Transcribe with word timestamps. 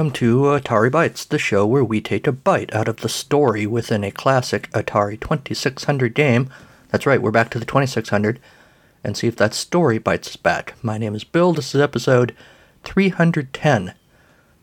Welcome 0.00 0.14
to 0.14 0.40
Atari 0.44 0.90
Bytes, 0.90 1.28
the 1.28 1.38
show 1.38 1.66
where 1.66 1.84
we 1.84 2.00
take 2.00 2.26
a 2.26 2.32
bite 2.32 2.74
out 2.74 2.88
of 2.88 3.02
the 3.02 3.08
story 3.10 3.66
within 3.66 4.02
a 4.02 4.10
classic 4.10 4.70
Atari 4.70 5.20
2600 5.20 6.14
game. 6.14 6.48
That's 6.88 7.04
right, 7.04 7.20
we're 7.20 7.30
back 7.30 7.50
to 7.50 7.58
the 7.58 7.66
2600, 7.66 8.40
and 9.04 9.14
see 9.14 9.26
if 9.26 9.36
that 9.36 9.52
story 9.52 9.98
bites 9.98 10.28
us 10.28 10.36
back. 10.36 10.74
My 10.82 10.96
name 10.96 11.14
is 11.14 11.22
Bill, 11.22 11.52
this 11.52 11.74
is 11.74 11.82
episode 11.82 12.34
310. 12.82 13.92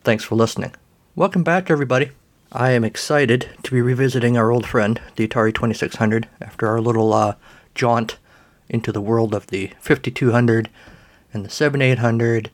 Thanks 0.02 0.24
for 0.24 0.34
listening. 0.34 0.74
Welcome 1.14 1.44
back, 1.44 1.70
everybody. 1.70 2.10
I 2.50 2.72
am 2.72 2.82
excited 2.82 3.48
to 3.62 3.70
be 3.70 3.80
revisiting 3.80 4.36
our 4.36 4.50
old 4.50 4.66
friend, 4.66 5.00
the 5.14 5.28
Atari 5.28 5.54
2600, 5.54 6.28
after 6.40 6.66
our 6.66 6.80
little 6.80 7.14
uh, 7.14 7.36
jaunt 7.76 8.18
into 8.68 8.90
the 8.90 9.00
world 9.00 9.32
of 9.32 9.46
the 9.46 9.70
5200 9.78 10.68
and 11.32 11.44
the 11.44 11.50
7800 11.50 12.50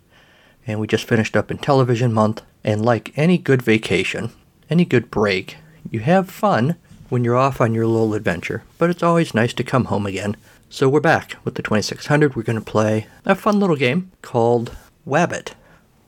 and 0.66 0.80
we 0.80 0.86
just 0.86 1.08
finished 1.08 1.34
up 1.34 1.50
in 1.50 1.56
television 1.56 2.12
month. 2.12 2.42
And 2.64 2.84
like 2.84 3.12
any 3.16 3.38
good 3.38 3.62
vacation, 3.62 4.30
any 4.70 4.84
good 4.84 5.10
break, 5.10 5.58
you 5.90 6.00
have 6.00 6.30
fun 6.30 6.76
when 7.10 7.22
you're 7.22 7.36
off 7.36 7.60
on 7.60 7.74
your 7.74 7.86
little 7.86 8.14
adventure, 8.14 8.64
but 8.78 8.90
it's 8.90 9.02
always 9.02 9.34
nice 9.34 9.52
to 9.54 9.62
come 9.62 9.84
home 9.86 10.06
again. 10.06 10.36
So 10.70 10.88
we're 10.88 11.00
back 11.00 11.36
with 11.44 11.54
the 11.54 11.62
2600. 11.62 12.34
We're 12.34 12.42
going 12.42 12.58
to 12.58 12.64
play 12.64 13.06
a 13.24 13.34
fun 13.34 13.60
little 13.60 13.76
game 13.76 14.10
called 14.22 14.74
Wabbit, 15.06 15.52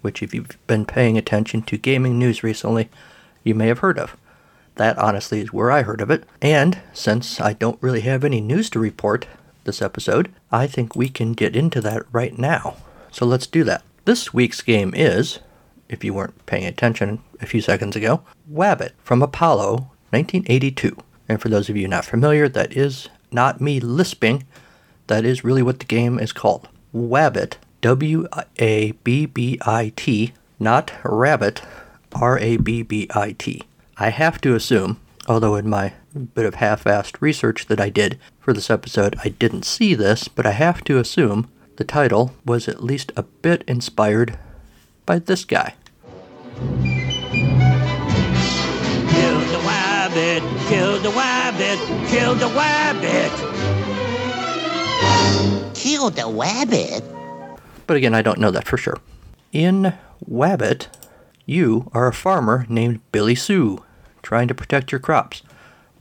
which, 0.00 0.22
if 0.22 0.34
you've 0.34 0.56
been 0.66 0.86
paying 0.86 1.18
attention 1.18 1.62
to 1.62 1.76
gaming 1.76 2.18
news 2.18 2.42
recently, 2.42 2.88
you 3.44 3.54
may 3.54 3.68
have 3.68 3.78
heard 3.80 3.98
of. 3.98 4.16
That 4.76 4.98
honestly 4.98 5.41
is 5.41 5.52
where 5.52 5.70
I 5.70 5.82
heard 5.82 6.00
of 6.00 6.10
it. 6.10 6.24
And 6.42 6.80
since 6.92 7.41
I 7.41 7.52
don't 7.52 7.82
really 7.82 8.00
have 8.00 8.24
any 8.24 8.41
news 8.41 8.68
to 8.70 8.78
report 8.78 9.26
this 9.64 9.82
episode, 9.82 10.32
I 10.50 10.66
think 10.66 10.96
we 10.96 11.08
can 11.08 11.32
get 11.32 11.54
into 11.54 11.80
that 11.82 12.02
right 12.10 12.36
now. 12.36 12.76
So 13.12 13.26
let's 13.26 13.46
do 13.46 13.62
that. 13.64 13.82
This 14.04 14.34
week's 14.34 14.62
game 14.62 14.92
is, 14.94 15.38
if 15.88 16.04
you 16.04 16.14
weren't 16.14 16.46
paying 16.46 16.66
attention 16.66 17.22
a 17.40 17.46
few 17.46 17.60
seconds 17.60 17.96
ago, 17.96 18.22
Wabbit 18.50 18.92
from 19.02 19.22
Apollo 19.22 19.90
1982. 20.10 20.96
And 21.28 21.40
for 21.40 21.48
those 21.48 21.68
of 21.68 21.76
you 21.76 21.88
not 21.88 22.04
familiar, 22.04 22.48
that 22.48 22.76
is 22.76 23.08
not 23.32 23.60
me 23.60 23.80
lisping. 23.80 24.44
That 25.08 25.24
is 25.24 25.44
really 25.44 25.62
what 25.62 25.78
the 25.80 25.84
game 25.84 26.18
is 26.18 26.32
called. 26.32 26.68
Wabbit, 26.94 27.54
W 27.82 28.26
A 28.58 28.92
B 29.04 29.26
B 29.26 29.58
I 29.66 29.92
T, 29.96 30.32
not 30.58 30.92
rabbit, 31.04 31.62
R 32.12 32.38
A 32.38 32.56
B 32.56 32.82
B 32.82 33.08
I 33.14 33.32
T. 33.32 33.62
I 33.98 34.10
have 34.10 34.40
to 34.42 34.54
assume, 34.54 35.00
although 35.28 35.56
in 35.56 35.68
my 35.68 35.92
bit 36.34 36.46
of 36.46 36.56
half 36.56 36.84
assed 36.84 37.20
research 37.20 37.66
that 37.66 37.80
I 37.80 37.90
did 37.90 38.18
for 38.40 38.52
this 38.52 38.70
episode, 38.70 39.16
I 39.22 39.28
didn't 39.28 39.64
see 39.64 39.94
this, 39.94 40.28
but 40.28 40.46
I 40.46 40.52
have 40.52 40.82
to 40.84 40.98
assume 40.98 41.50
the 41.76 41.84
title 41.84 42.34
was 42.44 42.68
at 42.68 42.82
least 42.82 43.12
a 43.16 43.22
bit 43.22 43.62
inspired 43.68 44.38
by 45.06 45.18
this 45.20 45.44
guy. 45.44 45.74
Kill 49.08 49.41
the 49.41 49.60
wabbit, 49.64 50.42
kill 50.69 50.98
the 51.00 51.10
wabbit, 51.10 51.78
kill 52.08 52.34
the 52.34 52.48
wabbit. 52.48 53.32
Kill 55.75 56.10
the 56.10 56.22
wabbit? 56.22 57.03
But 57.86 57.97
again, 57.97 58.14
I 58.14 58.22
don't 58.22 58.41
know 58.41 58.50
that 58.50 58.66
for 58.66 58.76
sure. 58.76 58.98
In 59.53 59.94
Wabbit, 60.28 60.88
you 61.44 61.91
are 61.94 62.08
a 62.08 62.12
farmer 62.12 62.66
named 62.69 63.00
Billy 63.12 63.34
Sue, 63.36 63.84
trying 64.22 64.48
to 64.48 64.54
protect 64.54 64.91
your 64.91 64.98
crops. 64.98 65.42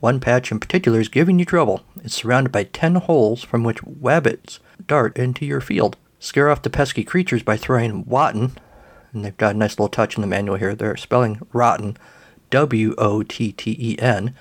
One 0.00 0.18
patch 0.20 0.50
in 0.50 0.58
particular 0.58 1.00
is 1.00 1.08
giving 1.08 1.38
you 1.38 1.44
trouble. 1.44 1.82
It's 2.02 2.14
surrounded 2.14 2.50
by 2.50 2.64
ten 2.64 2.96
holes 2.96 3.44
from 3.44 3.62
which 3.62 3.82
wabbits 3.82 4.58
dart 4.86 5.16
into 5.16 5.46
your 5.46 5.60
field. 5.60 5.96
Scare 6.18 6.50
off 6.50 6.62
the 6.62 6.70
pesky 6.70 7.04
creatures 7.04 7.42
by 7.42 7.56
throwing 7.56 8.04
Wotten, 8.04 8.56
and 9.16 9.24
they've 9.24 9.36
got 9.36 9.54
a 9.54 9.58
nice 9.58 9.72
little 9.72 9.88
touch 9.88 10.16
in 10.16 10.20
the 10.20 10.26
manual 10.26 10.56
here. 10.56 10.74
They're 10.74 10.96
spelling 10.96 11.40
rotten, 11.52 11.96
W 12.50 12.94
O 12.98 13.22
T 13.22 13.52
T 13.52 13.76
E 13.78 13.98
N. 13.98 14.34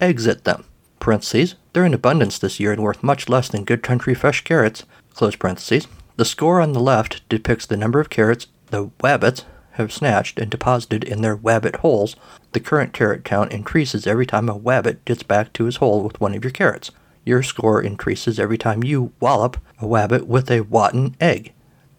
Exit 0.00 0.44
them. 0.44 0.64
Parentheses. 1.00 1.54
They're 1.72 1.86
in 1.86 1.94
abundance 1.94 2.38
this 2.38 2.60
year 2.60 2.72
and 2.72 2.82
worth 2.82 3.02
much 3.02 3.28
less 3.28 3.48
than 3.48 3.64
good 3.64 3.82
country 3.82 4.14
fresh 4.14 4.42
carrots. 4.42 4.84
Close 5.14 5.36
parentheses. 5.36 5.88
The 6.16 6.24
score 6.24 6.60
on 6.60 6.72
the 6.72 6.80
left 6.80 7.26
depicts 7.28 7.64
the 7.64 7.76
number 7.76 8.00
of 8.00 8.10
carrots 8.10 8.48
the 8.70 8.88
wabbits 9.00 9.44
have 9.72 9.92
snatched 9.92 10.38
and 10.38 10.50
deposited 10.50 11.04
in 11.04 11.22
their 11.22 11.36
wabbit 11.36 11.76
holes. 11.76 12.16
The 12.52 12.60
current 12.60 12.92
carrot 12.92 13.24
count 13.24 13.52
increases 13.52 14.06
every 14.06 14.26
time 14.26 14.48
a 14.48 14.58
wabbit 14.58 15.04
gets 15.04 15.22
back 15.22 15.52
to 15.54 15.64
his 15.64 15.76
hole 15.76 16.02
with 16.02 16.20
one 16.20 16.34
of 16.34 16.44
your 16.44 16.50
carrots. 16.50 16.90
Your 17.24 17.42
score 17.42 17.80
increases 17.80 18.40
every 18.40 18.58
time 18.58 18.82
you 18.82 19.12
wallop 19.20 19.58
a 19.78 19.86
wabbit 19.86 20.26
with 20.26 20.50
a 20.50 20.62
Wotten 20.62 21.14
egg. 21.20 21.52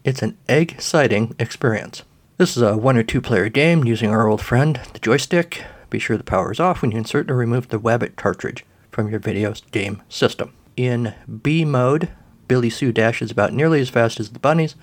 It's 0.04 0.22
an 0.22 0.38
egg 0.48 0.82
sighting 0.82 1.36
experience. 1.40 2.04
This 2.40 2.56
is 2.56 2.64
a 2.64 2.78
one 2.78 2.96
or 2.96 3.04
two 3.04 3.20
player 3.20 3.50
game 3.50 3.84
using 3.84 4.12
our 4.12 4.26
old 4.26 4.40
friend, 4.40 4.80
the 4.94 5.00
joystick. 5.00 5.66
Be 5.90 6.00
sure 6.00 6.16
the 6.16 6.24
power 6.24 6.54
is 6.54 6.60
off 6.62 6.82
when 6.82 6.92
you 6.92 6.98
insert 6.98 7.30
or 7.30 7.36
remove 7.36 7.68
the 7.68 7.82
Wabbit 7.82 8.16
cartridge 8.16 8.64
from 8.92 9.10
your 9.10 9.20
video 9.20 9.54
game 9.72 10.02
system. 10.08 10.54
In 10.78 11.16
B 11.44 11.66
mode, 11.66 12.08
Billy 12.48 12.70
Sue 12.70 12.94
dashes 12.94 13.30
about 13.30 13.52
nearly 13.52 13.82
as 13.82 13.90
fast 13.90 14.22
as 14.22 14.30
the 14.30 14.40
bunnies. 14.40 14.76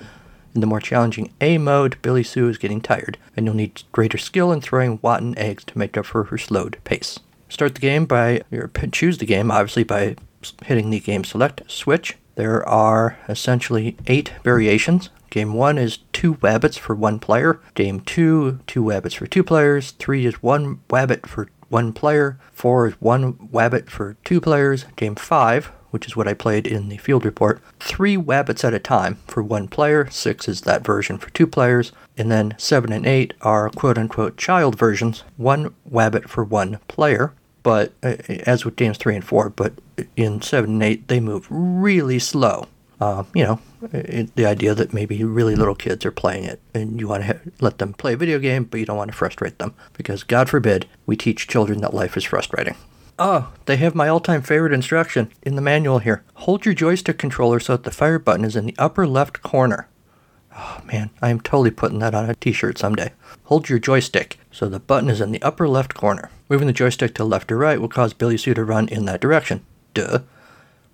In 0.55 0.61
the 0.61 0.67
more 0.67 0.83
challenging 0.83 1.33
A 1.41 1.57
mode, 1.57 1.97
Billy 2.03 2.23
Sue 2.23 2.47
is 2.51 2.59
getting 2.59 2.83
tired, 2.83 3.17
and 3.35 3.47
you'll 3.47 3.55
need 3.55 3.85
greater 3.91 4.19
skill 4.19 4.53
in 4.53 4.61
throwing 4.61 4.99
Wotten 4.99 5.35
eggs 5.39 5.65
to 5.65 5.79
make 5.79 5.97
up 5.97 6.05
for 6.05 6.25
her 6.25 6.37
slowed 6.37 6.77
pace. 6.85 7.19
Start 7.49 7.75
the 7.75 7.81
game 7.81 8.05
by, 8.05 8.43
or 8.53 8.71
choose 8.93 9.17
the 9.17 9.25
game, 9.25 9.51
obviously, 9.51 9.83
by 9.83 10.17
hitting 10.67 10.91
the 10.91 11.01
game 11.01 11.25
select 11.25 11.63
switch. 11.71 12.19
There 12.35 12.69
are 12.69 13.19
essentially 13.31 13.97
eight 14.09 14.35
variations. 14.45 15.09
Game 15.31 15.55
one 15.55 15.79
is 15.79 15.99
two 16.13 16.35
wabbits 16.37 16.79
for 16.79 16.95
one 16.95 17.19
player. 17.19 17.61
Game 17.75 18.01
two, 18.01 18.61
two 18.67 18.83
wabbits 18.83 19.17
for 19.17 19.27
two 19.27 19.43
players. 19.43 19.93
Three 19.93 20.27
is 20.27 20.43
one 20.43 20.81
wabbit 20.89 21.27
for 21.27 21.49
one 21.69 21.93
player. 21.93 22.39
Four 22.53 22.89
is 22.89 22.95
one 23.01 23.35
wabbit 23.35 23.91
for 23.91 24.17
two 24.25 24.41
players. 24.41 24.85
Game 24.97 25.15
five, 25.15 25.67
which 25.91 26.07
is 26.07 26.17
what 26.17 26.29
I 26.29 26.35
played 26.35 26.67
in 26.67 26.89
the 26.89 26.97
field 26.99 27.25
report, 27.25 27.61
three 27.81 28.17
wabbits 28.17 28.65
at 28.65 28.75
a 28.75 28.79
time 28.79 29.19
for 29.27 29.43
one 29.43 29.69
player. 29.69 30.09
Six 30.11 30.49
is 30.49 30.63
that 30.63 30.85
version 30.85 31.19
for 31.19 31.31
two 31.31 31.47
players. 31.47 31.93
And 32.17 32.31
then 32.31 32.55
seven 32.57 32.93
and 32.93 33.07
eight 33.07 33.35
are 33.43 33.69
quote 33.71 33.99
unquote 33.99 34.37
child 34.37 34.79
versions, 34.79 35.25
one 35.37 35.75
wabbit 35.91 36.29
for 36.29 36.45
one 36.45 36.79
player 36.89 37.35
but 37.67 37.93
uh, 38.05 38.15
as 38.47 38.65
with 38.65 38.77
games 38.77 38.97
three 38.97 39.17
and 39.17 39.25
four, 39.25 39.51
but 39.51 39.73
in 40.15 40.41
seven 40.41 40.75
and 40.75 40.83
eight 40.85 41.09
they 41.09 41.19
move 41.19 41.49
really 41.51 42.21
slow. 42.21 42.69
Uh, 43.01 43.25
you 43.35 43.43
know, 43.43 43.59
it, 43.93 44.35
the 44.37 44.47
idea 44.47 44.75
that 44.75 44.93
maybe 44.93 45.23
really 45.25 45.57
little 45.57 45.75
kids 45.75 46.05
are 46.05 46.13
playing 46.13 46.45
it 46.45 46.61
and 46.75 47.01
you 47.01 47.09
want 47.09 47.23
to 47.23 47.27
ha- 47.27 47.51
let 47.61 47.79
them 47.79 47.93
play 47.93 48.15
a 48.15 48.17
video 48.17 48.39
game, 48.39 48.65
but 48.65 48.81
you 48.81 48.87
don't 48.87 48.97
want 48.97 49.11
to 49.11 49.17
frustrate 49.17 49.59
them 49.59 49.75
because 49.93 50.23
God 50.23 50.49
forbid 50.49 50.87
we 51.07 51.17
teach 51.17 51.49
children 51.49 51.81
that 51.81 51.95
life 51.95 52.17
is 52.17 52.25
frustrating. 52.25 52.77
Oh, 53.19 53.53
they 53.65 53.77
have 53.77 53.95
my 53.95 54.09
all-time 54.09 54.43
favorite 54.43 54.75
instruction 54.75 55.33
in 55.43 55.57
the 55.57 55.63
manual 55.63 56.01
here. 56.01 56.23
Hold 56.35 56.67
your 56.67 56.75
joystick 56.75 57.19
controller 57.19 57.59
so 57.59 57.75
that 57.75 57.85
the 57.85 57.91
fire 57.91 58.19
button 58.19 58.45
is 58.45 58.57
in 58.57 58.67
the 58.67 58.75
upper 58.79 59.07
left 59.07 59.43
corner. 59.43 59.89
Oh 60.55 60.81
man, 60.85 61.11
I 61.21 61.31
am 61.31 61.41
totally 61.41 61.71
putting 61.71 61.99
that 62.01 62.15
on 62.15 62.29
a 62.29 62.35
t-shirt 62.35 62.79
someday. 62.79 63.13
Hold 63.45 63.69
your 63.69 63.79
joystick 63.79 64.39
so 64.51 64.69
the 64.69 64.81
button 64.81 65.11
is 65.11 65.21
in 65.21 65.33
the 65.33 65.43
upper 65.43 65.69
left 65.69 65.95
corner. 65.95 66.31
Moving 66.49 66.67
the 66.67 66.73
joystick 66.73 67.15
to 67.15 67.25
left 67.25 67.53
or 67.53 67.59
right 67.59 67.81
will 67.81 67.89
cause 67.89 68.15
Billy 68.15 68.39
Sue 68.39 68.55
to 68.55 68.65
run 68.65 68.89
in 68.89 69.05
that 69.05 69.21
direction. 69.21 69.65
Duh. 69.95 70.21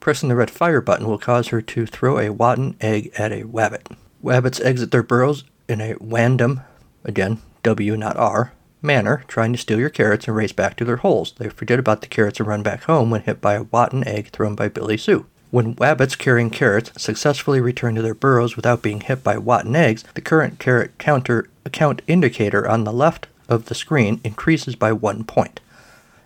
Pressing 0.02 0.28
the 0.28 0.34
red 0.34 0.50
fire 0.50 0.80
button 0.80 1.06
will 1.06 1.16
cause 1.16 1.48
her 1.48 1.62
to 1.62 1.86
throw 1.86 2.18
a 2.18 2.34
Wotten 2.34 2.74
egg 2.80 3.12
at 3.16 3.30
a 3.30 3.44
wabbit. 3.44 3.86
Wabbits 4.20 4.60
exit 4.64 4.90
their 4.90 5.04
burrows 5.04 5.44
in 5.68 5.80
a 5.80 5.94
random, 6.00 6.62
again, 7.04 7.38
W 7.62 7.96
not 7.96 8.16
R, 8.16 8.52
manner, 8.82 9.22
trying 9.28 9.52
to 9.52 9.58
steal 9.60 9.78
your 9.78 9.90
carrots 9.90 10.26
and 10.26 10.36
race 10.36 10.50
back 10.50 10.74
to 10.78 10.84
their 10.84 10.96
holes. 10.96 11.34
They 11.38 11.48
forget 11.50 11.78
about 11.78 12.00
the 12.00 12.08
carrots 12.08 12.40
and 12.40 12.48
run 12.48 12.64
back 12.64 12.82
home 12.82 13.10
when 13.10 13.20
hit 13.20 13.40
by 13.40 13.54
a 13.54 13.62
Wotten 13.62 14.04
egg 14.04 14.30
thrown 14.30 14.56
by 14.56 14.66
Billy 14.66 14.96
Sue. 14.96 15.26
When 15.52 15.76
wabbits 15.76 16.18
carrying 16.18 16.50
carrots 16.50 16.90
successfully 17.00 17.60
return 17.60 17.94
to 17.94 18.02
their 18.02 18.12
burrows 18.12 18.56
without 18.56 18.82
being 18.82 19.02
hit 19.02 19.22
by 19.22 19.36
Wotten 19.36 19.76
eggs, 19.76 20.02
the 20.14 20.20
current 20.20 20.58
carrot 20.58 20.98
counter 20.98 21.48
count 21.70 22.02
indicator 22.08 22.68
on 22.68 22.82
the 22.82 22.92
left 22.92 23.28
of 23.48 23.66
the 23.66 23.76
screen 23.76 24.20
increases 24.24 24.74
by 24.74 24.90
one 24.90 25.22
point. 25.22 25.60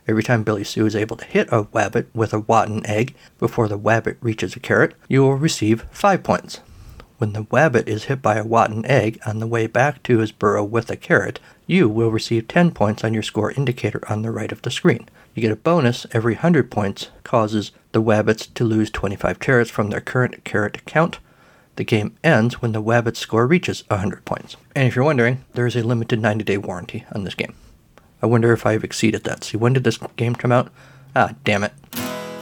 Every 0.08 0.22
time 0.22 0.44
Billy 0.44 0.62
Sue 0.62 0.86
is 0.86 0.94
able 0.94 1.16
to 1.16 1.24
hit 1.24 1.48
a 1.50 1.64
wabbit 1.64 2.06
with 2.14 2.32
a 2.32 2.40
Wotten 2.40 2.86
egg 2.88 3.16
before 3.38 3.66
the 3.66 3.78
wabbit 3.78 4.16
reaches 4.20 4.54
a 4.54 4.60
carrot, 4.60 4.94
you 5.08 5.22
will 5.22 5.34
receive 5.34 5.84
5 5.90 6.22
points. 6.22 6.60
When 7.18 7.32
the 7.32 7.44
wabbit 7.44 7.88
is 7.88 8.04
hit 8.04 8.22
by 8.22 8.36
a 8.36 8.44
Wotten 8.44 8.84
egg 8.86 9.18
on 9.26 9.40
the 9.40 9.46
way 9.48 9.66
back 9.66 10.02
to 10.04 10.18
his 10.18 10.30
burrow 10.30 10.62
with 10.62 10.90
a 10.90 10.96
carrot, 10.96 11.40
you 11.66 11.88
will 11.88 12.12
receive 12.12 12.46
10 12.46 12.70
points 12.70 13.02
on 13.02 13.14
your 13.14 13.22
score 13.24 13.50
indicator 13.52 14.00
on 14.08 14.22
the 14.22 14.30
right 14.30 14.52
of 14.52 14.62
the 14.62 14.70
screen. 14.70 15.08
You 15.34 15.42
get 15.42 15.50
a 15.50 15.56
bonus 15.56 16.06
every 16.12 16.34
100 16.34 16.70
points 16.70 17.10
causes 17.24 17.72
the 17.90 18.02
wabbits 18.02 18.52
to 18.54 18.64
lose 18.64 18.90
25 18.90 19.40
carrots 19.40 19.70
from 19.70 19.90
their 19.90 20.00
current 20.00 20.44
carrot 20.44 20.84
count. 20.84 21.18
The 21.74 21.84
game 21.84 22.16
ends 22.22 22.62
when 22.62 22.72
the 22.72 22.82
wabbit 22.82 23.16
score 23.16 23.46
reaches 23.46 23.82
100 23.88 24.24
points. 24.24 24.56
And 24.74 24.86
if 24.86 24.94
you're 24.94 25.04
wondering, 25.04 25.44
there 25.54 25.66
is 25.66 25.74
a 25.74 25.82
limited 25.82 26.20
90 26.20 26.44
day 26.44 26.58
warranty 26.58 27.04
on 27.12 27.24
this 27.24 27.34
game. 27.34 27.54
I 28.26 28.28
wonder 28.28 28.52
if 28.52 28.66
I've 28.66 28.82
exceeded 28.82 29.22
that. 29.22 29.44
See, 29.44 29.56
when 29.56 29.72
did 29.72 29.84
this 29.84 29.98
game 30.16 30.34
come 30.34 30.50
out? 30.50 30.68
Ah, 31.14 31.36
damn 31.44 31.62
it. 31.62 31.72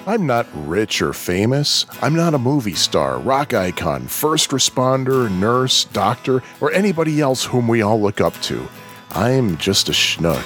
I'm 0.07 0.27
not 0.27 0.47
rich 0.55 1.03
or 1.03 1.13
famous. 1.13 1.85
I'm 2.01 2.15
not 2.15 2.33
a 2.33 2.39
movie 2.39 2.73
star, 2.73 3.19
rock 3.19 3.53
icon, 3.53 4.07
first 4.07 4.49
responder, 4.49 5.31
nurse, 5.31 5.85
doctor, 5.85 6.43
or 6.63 6.73
anybody 6.73 7.21
else 7.21 7.45
whom 7.45 7.69
we 7.69 7.83
all 7.83 8.01
look 8.01 8.23
up 8.23 8.33
to. 8.45 8.67
I'm 9.11 9.59
just 9.59 9.91
a 9.91 9.93
schnook. 9.93 10.43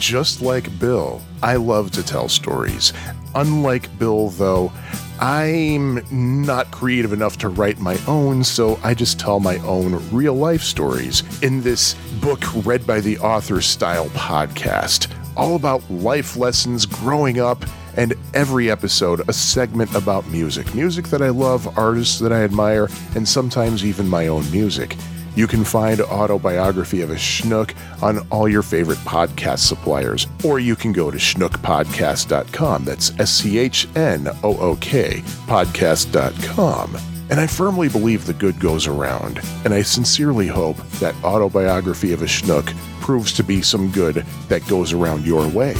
Just 0.00 0.42
like 0.42 0.76
Bill, 0.80 1.22
I 1.40 1.54
love 1.54 1.92
to 1.92 2.02
tell 2.02 2.28
stories. 2.28 2.92
Unlike 3.36 3.96
Bill, 4.00 4.30
though, 4.30 4.72
I'm 5.20 6.00
not 6.46 6.70
creative 6.70 7.12
enough 7.12 7.38
to 7.38 7.48
write 7.48 7.80
my 7.80 7.98
own, 8.06 8.44
so 8.44 8.78
I 8.84 8.94
just 8.94 9.18
tell 9.18 9.40
my 9.40 9.56
own 9.58 10.00
real 10.12 10.34
life 10.34 10.62
stories 10.62 11.24
in 11.42 11.60
this 11.60 11.94
book 12.20 12.40
read 12.64 12.86
by 12.86 13.00
the 13.00 13.18
author 13.18 13.60
style 13.60 14.08
podcast, 14.10 15.12
all 15.36 15.56
about 15.56 15.88
life 15.90 16.36
lessons 16.36 16.86
growing 16.86 17.40
up, 17.40 17.64
and 17.96 18.14
every 18.32 18.70
episode 18.70 19.28
a 19.28 19.32
segment 19.32 19.92
about 19.96 20.24
music. 20.28 20.72
Music 20.72 21.08
that 21.08 21.20
I 21.20 21.30
love, 21.30 21.76
artists 21.76 22.20
that 22.20 22.32
I 22.32 22.44
admire, 22.44 22.88
and 23.16 23.28
sometimes 23.28 23.84
even 23.84 24.06
my 24.06 24.28
own 24.28 24.48
music. 24.52 24.96
You 25.38 25.46
can 25.46 25.62
find 25.62 26.00
Autobiography 26.00 27.00
of 27.02 27.10
a 27.10 27.14
Schnook 27.14 27.72
on 28.02 28.26
all 28.28 28.48
your 28.48 28.64
favorite 28.64 28.98
podcast 29.04 29.60
suppliers, 29.60 30.26
or 30.44 30.58
you 30.58 30.74
can 30.74 30.92
go 30.92 31.12
to 31.12 31.16
schnookpodcast.com. 31.16 32.84
That's 32.84 33.16
S 33.20 33.30
C 33.34 33.56
H 33.56 33.86
N 33.94 34.26
O 34.42 34.58
O 34.58 34.74
K 34.80 35.22
podcast.com. 35.46 36.96
And 37.30 37.38
I 37.38 37.46
firmly 37.46 37.88
believe 37.88 38.26
the 38.26 38.32
good 38.32 38.58
goes 38.58 38.88
around, 38.88 39.38
and 39.64 39.72
I 39.72 39.82
sincerely 39.82 40.48
hope 40.48 40.76
that 40.98 41.14
Autobiography 41.22 42.12
of 42.12 42.22
a 42.22 42.26
Schnook 42.26 42.76
proves 43.00 43.32
to 43.34 43.44
be 43.44 43.62
some 43.62 43.92
good 43.92 44.26
that 44.48 44.66
goes 44.66 44.92
around 44.92 45.24
your 45.24 45.46
way. 45.46 45.74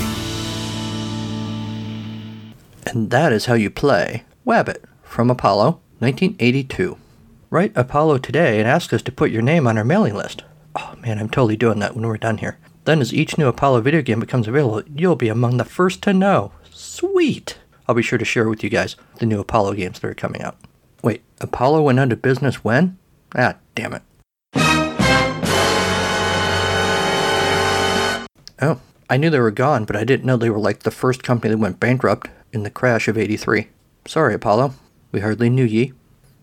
And 2.86 3.10
that 3.10 3.32
is 3.32 3.46
how 3.46 3.54
you 3.54 3.70
play 3.70 4.22
Wabbit 4.46 4.84
from 5.02 5.32
Apollo, 5.32 5.80
1982. 5.98 6.96
Write 7.50 7.72
Apollo 7.74 8.18
today 8.18 8.58
and 8.60 8.68
ask 8.68 8.92
us 8.92 9.00
to 9.00 9.10
put 9.10 9.30
your 9.30 9.40
name 9.40 9.66
on 9.66 9.78
our 9.78 9.84
mailing 9.84 10.14
list. 10.14 10.44
Oh 10.76 10.94
man, 11.00 11.18
I'm 11.18 11.30
totally 11.30 11.56
doing 11.56 11.78
that 11.78 11.94
when 11.94 12.06
we're 12.06 12.18
done 12.18 12.38
here. 12.38 12.58
Then, 12.84 13.00
as 13.00 13.14
each 13.14 13.38
new 13.38 13.48
Apollo 13.48 13.80
video 13.80 14.02
game 14.02 14.20
becomes 14.20 14.46
available, 14.46 14.82
you'll 14.94 15.16
be 15.16 15.28
among 15.28 15.56
the 15.56 15.64
first 15.64 16.02
to 16.02 16.12
know. 16.12 16.52
Sweet! 16.70 17.56
I'll 17.86 17.94
be 17.94 18.02
sure 18.02 18.18
to 18.18 18.24
share 18.24 18.50
with 18.50 18.62
you 18.62 18.68
guys 18.68 18.96
the 19.18 19.24
new 19.24 19.40
Apollo 19.40 19.74
games 19.74 19.98
that 19.98 20.08
are 20.08 20.14
coming 20.14 20.42
out. 20.42 20.58
Wait, 21.02 21.22
Apollo 21.40 21.82
went 21.82 21.98
out 21.98 22.12
of 22.12 22.20
business 22.20 22.62
when? 22.62 22.98
Ah, 23.34 23.56
damn 23.74 23.94
it. 23.94 24.02
Oh, 28.60 28.78
I 29.08 29.16
knew 29.16 29.30
they 29.30 29.40
were 29.40 29.50
gone, 29.50 29.86
but 29.86 29.96
I 29.96 30.04
didn't 30.04 30.26
know 30.26 30.36
they 30.36 30.50
were 30.50 30.58
like 30.58 30.80
the 30.80 30.90
first 30.90 31.22
company 31.22 31.52
that 31.52 31.58
went 31.58 31.80
bankrupt 31.80 32.28
in 32.52 32.62
the 32.62 32.70
crash 32.70 33.08
of 33.08 33.16
83. 33.16 33.68
Sorry, 34.06 34.34
Apollo. 34.34 34.74
We 35.12 35.20
hardly 35.20 35.48
knew 35.48 35.64
ye. 35.64 35.94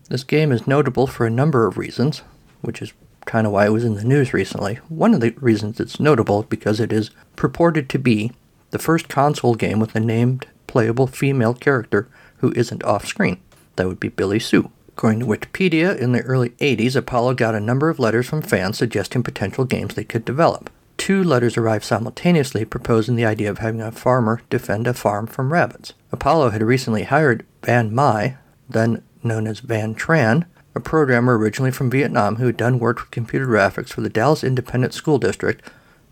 This 0.08 0.24
game 0.24 0.52
is 0.52 0.66
notable 0.66 1.06
for 1.06 1.26
a 1.26 1.30
number 1.30 1.66
of 1.66 1.76
reasons, 1.76 2.22
which 2.60 2.80
is 2.80 2.92
kind 3.24 3.46
of 3.46 3.52
why 3.52 3.66
it 3.66 3.72
was 3.72 3.84
in 3.84 3.94
the 3.94 4.04
news 4.04 4.32
recently. 4.32 4.76
One 4.88 5.12
of 5.12 5.20
the 5.20 5.34
reasons 5.40 5.80
it's 5.80 5.98
notable 5.98 6.44
because 6.44 6.78
it 6.78 6.92
is 6.92 7.10
purported 7.34 7.88
to 7.88 7.98
be 7.98 8.30
the 8.70 8.78
first 8.78 9.08
console 9.08 9.56
game 9.56 9.80
with 9.80 9.96
a 9.96 10.00
named 10.00 10.46
playable 10.68 11.08
female 11.08 11.54
character 11.54 12.08
who 12.38 12.52
isn't 12.52 12.84
off 12.84 13.06
screen. 13.06 13.40
That 13.74 13.88
would 13.88 13.98
be 13.98 14.08
Billy 14.08 14.38
Sue. 14.38 14.70
According 14.88 15.20
to 15.20 15.26
Wikipedia, 15.26 15.96
in 15.98 16.12
the 16.12 16.22
early 16.22 16.50
80s, 16.50 16.96
Apollo 16.96 17.34
got 17.34 17.54
a 17.54 17.60
number 17.60 17.90
of 17.90 17.98
letters 17.98 18.28
from 18.28 18.42
fans 18.42 18.78
suggesting 18.78 19.22
potential 19.22 19.64
games 19.64 19.94
they 19.94 20.04
could 20.04 20.24
develop. 20.24 20.70
Two 20.96 21.22
letters 21.22 21.56
arrived 21.56 21.84
simultaneously 21.84 22.64
proposing 22.64 23.16
the 23.16 23.26
idea 23.26 23.50
of 23.50 23.58
having 23.58 23.82
a 23.82 23.92
farmer 23.92 24.40
defend 24.48 24.86
a 24.86 24.94
farm 24.94 25.26
from 25.26 25.52
rabbits. 25.52 25.92
Apollo 26.12 26.50
had 26.50 26.62
recently 26.62 27.02
hired 27.02 27.44
Van 27.62 27.94
Mai, 27.94 28.36
then 28.68 29.02
known 29.26 29.46
as 29.46 29.60
Van 29.60 29.94
Tran, 29.94 30.46
a 30.74 30.80
programmer 30.80 31.36
originally 31.38 31.70
from 31.70 31.90
Vietnam 31.90 32.36
who 32.36 32.46
had 32.46 32.56
done 32.56 32.78
work 32.78 33.00
with 33.00 33.10
computer 33.10 33.46
graphics 33.46 33.90
for 33.90 34.00
the 34.00 34.10
Dallas 34.10 34.44
Independent 34.44 34.94
School 34.94 35.18
District 35.18 35.62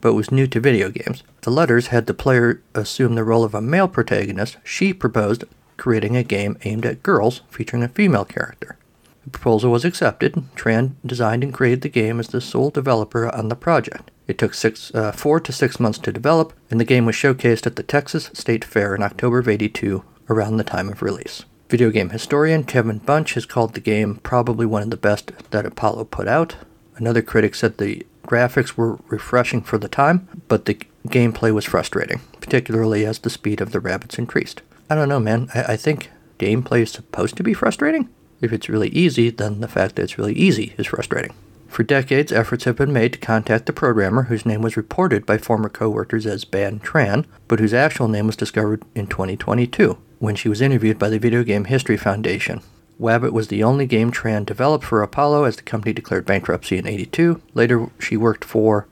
but 0.04 0.12
was 0.12 0.30
new 0.30 0.46
to 0.46 0.60
video 0.60 0.90
games. 0.90 1.22
The 1.40 1.50
letters 1.50 1.86
had 1.86 2.04
the 2.04 2.12
player 2.12 2.60
assume 2.74 3.14
the 3.14 3.24
role 3.24 3.42
of 3.42 3.54
a 3.54 3.62
male 3.62 3.88
protagonist. 3.88 4.58
She 4.62 4.92
proposed 4.92 5.44
creating 5.78 6.14
a 6.14 6.22
game 6.22 6.58
aimed 6.64 6.84
at 6.84 7.02
girls 7.02 7.40
featuring 7.48 7.82
a 7.82 7.88
female 7.88 8.26
character. 8.26 8.76
The 9.24 9.30
proposal 9.30 9.72
was 9.72 9.82
accepted. 9.82 10.34
Tran 10.56 10.96
designed 11.06 11.42
and 11.42 11.54
created 11.54 11.80
the 11.80 11.88
game 11.88 12.20
as 12.20 12.28
the 12.28 12.42
sole 12.42 12.68
developer 12.68 13.34
on 13.34 13.48
the 13.48 13.56
project. 13.56 14.10
It 14.28 14.36
took 14.36 14.52
six, 14.52 14.94
uh, 14.94 15.12
four 15.12 15.40
to 15.40 15.52
six 15.52 15.80
months 15.80 15.98
to 16.00 16.12
develop, 16.12 16.52
and 16.70 16.78
the 16.78 16.84
game 16.84 17.06
was 17.06 17.14
showcased 17.14 17.66
at 17.66 17.76
the 17.76 17.82
Texas 17.82 18.30
State 18.34 18.62
Fair 18.62 18.94
in 18.94 19.02
October 19.02 19.38
of 19.38 19.48
82, 19.48 20.04
around 20.28 20.58
the 20.58 20.64
time 20.64 20.90
of 20.90 21.00
release. 21.00 21.46
Video 21.68 21.90
game 21.90 22.10
historian 22.10 22.62
Kevin 22.62 22.98
Bunch 22.98 23.34
has 23.34 23.46
called 23.46 23.72
the 23.72 23.80
game 23.80 24.16
probably 24.22 24.66
one 24.66 24.82
of 24.82 24.90
the 24.90 24.96
best 24.96 25.32
that 25.50 25.64
Apollo 25.64 26.04
put 26.04 26.28
out. 26.28 26.56
Another 26.96 27.22
critic 27.22 27.54
said 27.54 27.78
the 27.78 28.06
graphics 28.26 28.76
were 28.76 28.98
refreshing 29.08 29.62
for 29.62 29.78
the 29.78 29.88
time, 29.88 30.28
but 30.46 30.66
the 30.66 30.78
gameplay 31.08 31.52
was 31.52 31.64
frustrating, 31.64 32.20
particularly 32.40 33.06
as 33.06 33.18
the 33.18 33.30
speed 33.30 33.60
of 33.60 33.72
the 33.72 33.80
rabbits 33.80 34.18
increased. 34.18 34.60
I 34.90 34.94
don't 34.94 35.08
know, 35.08 35.20
man. 35.20 35.48
I, 35.54 35.72
I 35.72 35.76
think 35.76 36.10
gameplay 36.38 36.82
is 36.82 36.92
supposed 36.92 37.36
to 37.38 37.42
be 37.42 37.54
frustrating. 37.54 38.10
If 38.42 38.52
it's 38.52 38.68
really 38.68 38.90
easy, 38.90 39.30
then 39.30 39.60
the 39.60 39.68
fact 39.68 39.96
that 39.96 40.02
it's 40.02 40.18
really 40.18 40.34
easy 40.34 40.74
is 40.76 40.86
frustrating. 40.86 41.32
For 41.66 41.82
decades, 41.82 42.30
efforts 42.30 42.64
have 42.64 42.76
been 42.76 42.92
made 42.92 43.14
to 43.14 43.18
contact 43.18 43.66
the 43.66 43.72
programmer, 43.72 44.24
whose 44.24 44.46
name 44.46 44.60
was 44.60 44.76
reported 44.76 45.24
by 45.24 45.38
former 45.38 45.70
coworkers 45.70 46.26
as 46.26 46.44
Ban 46.44 46.78
Tran, 46.80 47.24
but 47.48 47.58
whose 47.58 47.74
actual 47.74 48.06
name 48.06 48.26
was 48.26 48.36
discovered 48.36 48.82
in 48.94 49.06
2022 49.06 49.98
when 50.24 50.34
she 50.34 50.48
was 50.48 50.60
interviewed 50.60 50.98
by 50.98 51.08
the 51.08 51.18
Video 51.18 51.44
Game 51.44 51.66
History 51.66 51.96
Foundation. 51.96 52.62
Wabbit 52.98 53.32
was 53.32 53.48
the 53.48 53.62
only 53.62 53.86
game 53.86 54.10
Tran 54.10 54.46
developed 54.46 54.84
for 54.84 55.02
Apollo 55.02 55.44
as 55.44 55.56
the 55.56 55.62
company 55.62 55.92
declared 55.92 56.24
bankruptcy 56.24 56.78
in 56.78 56.86
82. 56.86 57.42
Later, 57.52 57.90
she 57.98 58.16
worked 58.16 58.44
for 58.44 58.86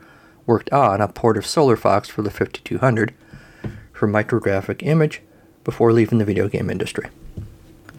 worked 0.45 0.73
on 0.73 1.01
a 1.01 1.09
port 1.09 1.37
of 1.37 1.47
Solar 1.47 1.77
Fox 1.77 2.09
for 2.09 2.23
the 2.23 2.31
5200 2.31 3.15
for 3.93 4.09
Micrographic 4.09 4.83
Image 4.83 5.23
before 5.65 5.93
leaving 5.93 6.19
the 6.19 6.25
video 6.25 6.49
game 6.49 6.69
industry. 6.69 7.09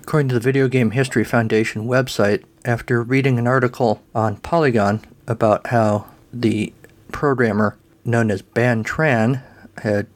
According 0.02 0.28
to 0.30 0.36
the 0.36 0.42
Video 0.42 0.68
Game 0.68 0.92
History 0.92 1.24
Foundation 1.24 1.88
website, 1.88 2.44
after 2.66 3.02
reading 3.02 3.40
an 3.40 3.48
article 3.48 4.04
on 4.14 4.38
Polygon 4.38 5.02
about 5.26 5.68
how 5.68 6.08
the 6.34 6.74
programmer 7.14 7.78
known 8.04 8.30
as 8.30 8.42
Ban 8.42 8.84
Tran 8.84 9.42
had 9.78 10.08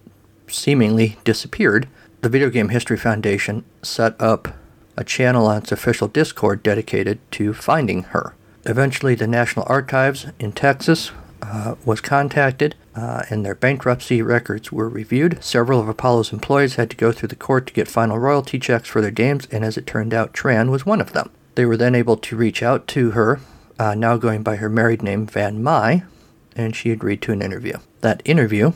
seemingly 0.48 1.18
disappeared, 1.24 1.88
the 2.22 2.30
Video 2.30 2.50
Game 2.50 2.70
History 2.70 2.98
Foundation 2.98 3.64
set 3.82 4.20
up 4.20 4.50
a 4.96 5.04
channel 5.04 5.46
on 5.46 5.58
its 5.58 5.72
official 5.72 6.08
Discord 6.08 6.64
dedicated 6.64 7.20
to 7.32 7.54
finding 7.54 8.04
her. 8.04 8.34
Eventually, 8.66 9.16
the 9.16 9.28
National 9.28 9.66
Archives 9.70 10.28
in 10.40 10.52
Texas 10.52 11.12
uh, 11.42 11.76
was 11.86 12.02
contacted 12.02 12.76
uh, 12.96 13.22
and 13.30 13.46
their 13.46 13.54
bankruptcy 13.54 14.24
records 14.24 14.72
were 14.72 14.90
reviewed. 14.90 15.42
Several 15.44 15.80
of 15.80 15.88
Apollo's 15.88 16.34
employees 16.34 16.76
had 16.76 16.90
to 16.90 16.98
go 16.98 17.12
through 17.12 17.30
the 17.30 17.36
court 17.36 17.68
to 17.68 17.74
get 17.74 17.88
final 17.88 18.18
royalty 18.18 18.58
checks 18.58 18.90
for 18.90 19.02
their 19.02 19.12
games, 19.12 19.48
and 19.52 19.64
as 19.64 19.78
it 19.78 19.86
turned 19.86 20.14
out, 20.14 20.34
Tran 20.34 20.72
was 20.72 20.86
one 20.86 21.00
of 21.00 21.14
them. 21.14 21.30
They 21.54 21.66
were 21.66 21.78
then 21.78 21.94
able 21.94 22.18
to 22.18 22.36
reach 22.36 22.64
out 22.64 22.88
to 22.90 23.12
her, 23.12 23.40
uh, 23.78 23.94
now 23.94 24.18
going 24.18 24.42
by 24.42 24.56
her 24.56 24.70
married 24.70 25.04
name 25.04 25.28
Van 25.28 25.62
Mai, 25.62 26.04
and 26.56 26.76
she 26.76 26.90
agreed 26.90 27.22
to 27.22 27.32
an 27.32 27.44
interview. 27.44 27.78
That 28.02 28.24
interview, 28.26 28.74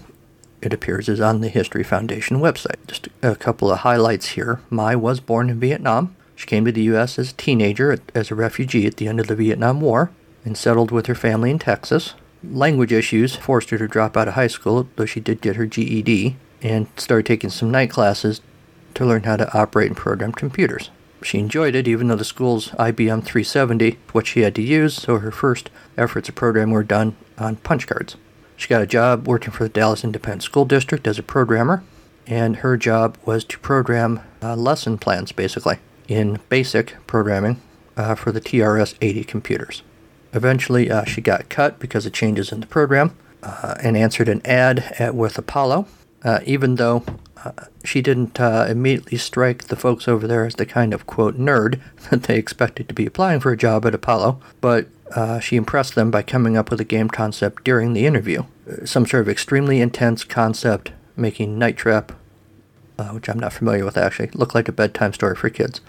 it 0.62 0.74
appears, 0.74 1.10
is 1.10 1.22
on 1.22 1.42
the 1.42 1.50
History 1.50 1.84
Foundation 1.84 2.40
website. 2.40 2.86
Just 2.88 3.10
a 3.22 3.36
couple 3.36 3.72
of 3.72 3.80
highlights 3.80 4.30
here. 4.30 4.62
Mai 4.70 4.96
was 4.96 5.20
born 5.20 5.50
in 5.50 5.60
Vietnam. 5.60 6.16
She 6.36 6.48
came 6.48 6.66
to 6.66 6.72
the 6.72 6.84
U.S. 6.84 7.20
as 7.20 7.32
a 7.32 7.36
teenager, 7.36 7.98
as 8.16 8.32
a 8.32 8.36
refugee 8.36 8.86
at 8.88 8.98
the 8.98 9.08
end 9.08 9.20
of 9.20 9.28
the 9.28 9.36
Vietnam 9.36 9.82
War, 9.82 10.12
and 10.44 10.58
settled 10.58 10.92
with 10.92 11.06
her 11.08 11.16
family 11.16 11.52
in 11.52 11.60
Texas 11.60 12.14
language 12.44 12.92
issues 12.92 13.36
forced 13.36 13.70
her 13.70 13.78
to 13.78 13.88
drop 13.88 14.18
out 14.18 14.28
of 14.28 14.34
high 14.34 14.48
school, 14.48 14.88
though 14.96 15.06
she 15.06 15.20
did 15.20 15.42
get 15.42 15.56
her 15.56 15.66
GED, 15.66 16.36
and 16.62 16.88
started 16.98 17.26
taking 17.26 17.50
some 17.50 17.72
night 17.72 17.90
classes 17.90 18.42
to 18.94 19.06
learn 19.06 19.24
how 19.24 19.38
to 19.38 19.58
operate 19.58 19.88
and 19.88 19.98
program 19.98 20.32
computers. 20.32 20.90
She 21.24 21.40
enjoyed 21.40 21.76
it, 21.76 21.88
even 21.88 22.08
though 22.08 22.16
the 22.16 22.26
school's 22.26 22.70
IBM 22.70 23.24
370 23.24 23.98
what 24.12 24.28
she 24.28 24.42
had 24.42 24.56
to 24.56 24.62
use, 24.62 24.96
so 24.96 25.20
her 25.20 25.32
first 25.32 25.70
efforts 25.98 26.30
at 26.30 26.36
programming 26.36 26.74
were 26.74 26.84
done 26.84 27.16
on 27.38 27.58
punch 27.58 27.88
cards. 27.88 28.16
She 28.62 28.68
got 28.68 28.84
a 28.84 28.86
job 28.86 29.28
working 29.28 29.50
for 29.50 29.64
the 29.64 29.70
Dallas 29.70 30.04
Independent 30.04 30.44
School 30.44 30.66
District 30.66 31.08
as 31.08 31.18
a 31.18 31.24
programmer, 31.24 31.84
and 32.28 32.58
her 32.58 32.78
job 32.78 33.18
was 33.26 33.44
to 33.46 33.58
program 33.58 34.20
uh, 34.40 34.56
lesson 34.56 35.00
plans, 35.00 35.32
basically, 35.32 35.80
in 36.08 36.40
BASIC 36.48 36.94
programming 37.08 37.60
uh, 37.98 38.14
for 38.14 38.32
the 38.32 38.40
TRS 38.40 38.94
80 39.02 39.24
computers. 39.24 39.82
Eventually, 40.32 40.92
uh, 40.92 41.06
she 41.06 41.22
got 41.22 41.50
cut 41.50 41.80
because 41.80 42.06
of 42.06 42.14
changes 42.14 42.52
in 42.52 42.60
the 42.60 42.68
program 42.68 43.18
uh, 43.42 43.74
and 43.82 43.98
answered 43.98 44.30
an 44.30 44.46
ad 44.46 44.94
at, 45.00 45.16
with 45.16 45.40
Apollo, 45.40 45.88
uh, 46.24 46.42
even 46.46 46.76
though 46.76 47.04
uh, 47.44 47.54
she 47.84 48.00
didn't 48.00 48.40
immediately 48.40 49.18
strike 49.18 49.70
the 49.70 49.76
folks 49.76 50.08
over 50.08 50.28
there 50.28 50.46
as 50.46 50.54
the 50.54 50.68
kind 50.68 50.94
of 50.94 51.08
quote 51.08 51.36
nerd 51.36 51.82
that 52.12 52.24
they 52.24 52.38
expected 52.38 52.88
to 52.88 52.94
be 52.94 53.08
applying 53.08 53.40
for 53.40 53.52
a 53.52 53.58
job 53.58 53.88
at 53.88 53.96
Apollo, 53.96 54.40
but 54.62 54.88
uh, 55.16 55.40
she 55.40 55.56
impressed 55.56 55.96
them 55.96 56.12
by 56.12 56.22
coming 56.22 56.58
up 56.58 56.70
with 56.70 56.80
a 56.80 56.86
game 56.86 57.10
concept 57.10 57.64
during 57.64 57.94
the 57.94 58.06
interview. 58.06 58.44
Some 58.86 59.06
sort 59.06 59.22
of 59.22 59.30
extremely 59.30 59.82
intense 59.82 60.24
concept 60.24 60.92
making 61.16 61.60
Night 61.60 61.78
Trap, 61.78 62.14
which 63.12 63.28
I'm 63.30 63.40
not 63.40 63.54
familiar 63.54 63.84
with 63.84 63.98
actually, 63.98 64.30
look 64.34 64.54
like 64.54 64.68
a 64.68 64.72
bedtime 64.72 65.14
story 65.14 65.36
for 65.36 65.50
kids 65.50 65.82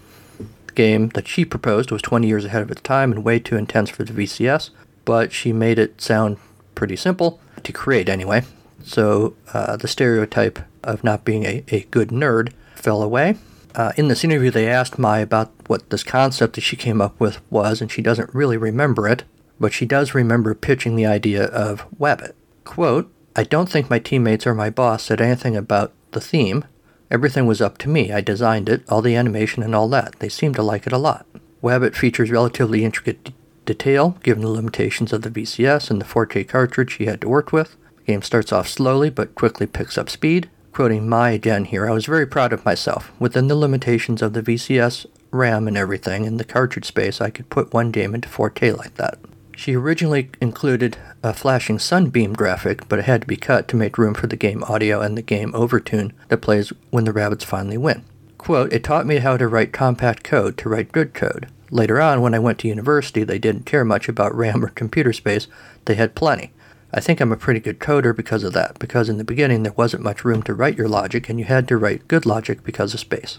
The 0.66 0.72
game 0.72 1.08
that 1.10 1.28
she 1.28 1.44
proposed 1.44 1.90
was 1.90 2.02
20 2.02 2.26
years 2.26 2.44
ahead 2.44 2.62
of 2.62 2.70
its 2.70 2.80
time 2.80 3.12
and 3.12 3.22
way 3.24 3.38
too 3.38 3.56
intense 3.56 3.90
for 3.90 4.04
the 4.04 4.12
VCS. 4.12 4.70
but 5.04 5.32
she 5.32 5.52
made 5.52 5.78
it 5.78 6.00
sound 6.00 6.36
pretty 6.74 6.96
simple 6.96 7.40
to 7.62 7.72
create 7.72 8.08
anyway. 8.08 8.42
So 8.84 9.34
uh, 9.52 9.76
the 9.76 9.88
stereotype 9.88 10.60
of 10.82 11.04
not 11.04 11.24
being 11.24 11.44
a, 11.44 11.64
a 11.68 11.82
good 11.90 12.08
nerd 12.08 12.52
fell 12.74 13.02
away. 13.02 13.36
Uh, 13.74 13.92
in 13.96 14.08
this 14.08 14.24
interview, 14.24 14.50
they 14.50 14.68
asked 14.68 14.98
Mai 14.98 15.20
about 15.20 15.50
what 15.66 15.88
this 15.90 16.04
concept 16.04 16.54
that 16.54 16.60
she 16.60 16.76
came 16.76 17.00
up 17.00 17.18
with 17.18 17.40
was, 17.50 17.80
and 17.80 17.90
she 17.90 18.02
doesn't 18.02 18.34
really 18.34 18.56
remember 18.56 19.08
it, 19.08 19.24
but 19.58 19.72
she 19.72 19.86
does 19.86 20.14
remember 20.14 20.54
pitching 20.54 20.96
the 20.96 21.06
idea 21.06 21.44
of 21.44 21.86
Wabbit. 21.98 22.32
Quote, 22.64 23.12
I 23.34 23.44
don't 23.44 23.70
think 23.70 23.88
my 23.88 23.98
teammates 23.98 24.46
or 24.46 24.54
my 24.54 24.68
boss 24.68 25.04
said 25.04 25.20
anything 25.20 25.56
about 25.56 25.92
the 26.10 26.20
theme. 26.20 26.64
Everything 27.10 27.46
was 27.46 27.62
up 27.62 27.78
to 27.78 27.88
me. 27.88 28.12
I 28.12 28.20
designed 28.20 28.68
it, 28.68 28.82
all 28.88 29.00
the 29.00 29.16
animation 29.16 29.62
and 29.62 29.74
all 29.74 29.88
that. 29.88 30.18
They 30.18 30.28
seemed 30.28 30.56
to 30.56 30.62
like 30.62 30.86
it 30.86 30.92
a 30.92 30.98
lot. 30.98 31.26
Wabbit 31.62 31.94
features 31.94 32.30
relatively 32.30 32.84
intricate 32.84 33.24
d- 33.24 33.34
detail, 33.64 34.18
given 34.22 34.42
the 34.42 34.50
limitations 34.50 35.12
of 35.12 35.22
the 35.22 35.30
VCS 35.30 35.90
and 35.90 36.00
the 36.00 36.04
4K 36.04 36.46
cartridge 36.46 36.92
she 36.92 37.06
had 37.06 37.20
to 37.22 37.28
work 37.28 37.52
with. 37.52 37.76
The 37.98 38.04
game 38.04 38.22
starts 38.22 38.52
off 38.52 38.68
slowly, 38.68 39.08
but 39.08 39.34
quickly 39.34 39.66
picks 39.66 39.96
up 39.96 40.10
speed. 40.10 40.50
Quoting 40.72 41.06
Mai 41.06 41.32
again 41.32 41.66
here, 41.66 41.86
I 41.86 41.92
was 41.92 42.06
very 42.06 42.26
proud 42.26 42.50
of 42.50 42.64
myself. 42.64 43.12
Within 43.18 43.48
the 43.48 43.54
limitations 43.54 44.22
of 44.22 44.32
the 44.32 44.40
VCS, 44.42 45.04
RAM, 45.30 45.68
and 45.68 45.76
everything, 45.76 46.26
and 46.26 46.40
the 46.40 46.44
cartridge 46.44 46.86
space, 46.86 47.20
I 47.20 47.28
could 47.28 47.50
put 47.50 47.74
one 47.74 47.90
game 47.90 48.14
into 48.14 48.30
4K 48.30 48.78
like 48.78 48.94
that. 48.94 49.18
She 49.54 49.76
originally 49.76 50.30
included 50.40 50.96
a 51.22 51.34
flashing 51.34 51.78
sunbeam 51.78 52.32
graphic, 52.32 52.88
but 52.88 52.98
it 52.98 53.04
had 53.04 53.20
to 53.20 53.26
be 53.26 53.36
cut 53.36 53.68
to 53.68 53.76
make 53.76 53.98
room 53.98 54.14
for 54.14 54.28
the 54.28 54.36
game 54.36 54.64
audio 54.64 55.02
and 55.02 55.14
the 55.14 55.20
game 55.20 55.52
overtune 55.52 56.12
that 56.28 56.38
plays 56.38 56.72
when 56.88 57.04
the 57.04 57.12
rabbits 57.12 57.44
finally 57.44 57.76
win. 57.76 58.02
Quote, 58.38 58.72
it 58.72 58.82
taught 58.82 59.04
me 59.04 59.18
how 59.18 59.36
to 59.36 59.48
write 59.48 59.74
compact 59.74 60.24
code 60.24 60.56
to 60.56 60.70
write 60.70 60.90
good 60.90 61.12
code. 61.12 61.48
Later 61.70 62.00
on, 62.00 62.22
when 62.22 62.32
I 62.32 62.38
went 62.38 62.58
to 62.60 62.68
university, 62.68 63.24
they 63.24 63.38
didn't 63.38 63.66
care 63.66 63.84
much 63.84 64.08
about 64.08 64.34
RAM 64.34 64.64
or 64.64 64.68
computer 64.68 65.12
space, 65.12 65.48
they 65.84 65.96
had 65.96 66.14
plenty. 66.14 66.50
I 66.94 67.00
think 67.00 67.20
I'm 67.20 67.32
a 67.32 67.36
pretty 67.36 67.60
good 67.60 67.78
coder 67.78 68.14
because 68.14 68.44
of 68.44 68.52
that, 68.52 68.78
because 68.78 69.08
in 69.08 69.16
the 69.16 69.24
beginning 69.24 69.62
there 69.62 69.72
wasn't 69.72 70.02
much 70.02 70.24
room 70.24 70.42
to 70.42 70.54
write 70.54 70.76
your 70.76 70.88
logic, 70.88 71.28
and 71.28 71.38
you 71.38 71.46
had 71.46 71.66
to 71.68 71.78
write 71.78 72.06
good 72.06 72.26
logic 72.26 72.62
because 72.62 72.92
of 72.92 73.00
space. 73.00 73.38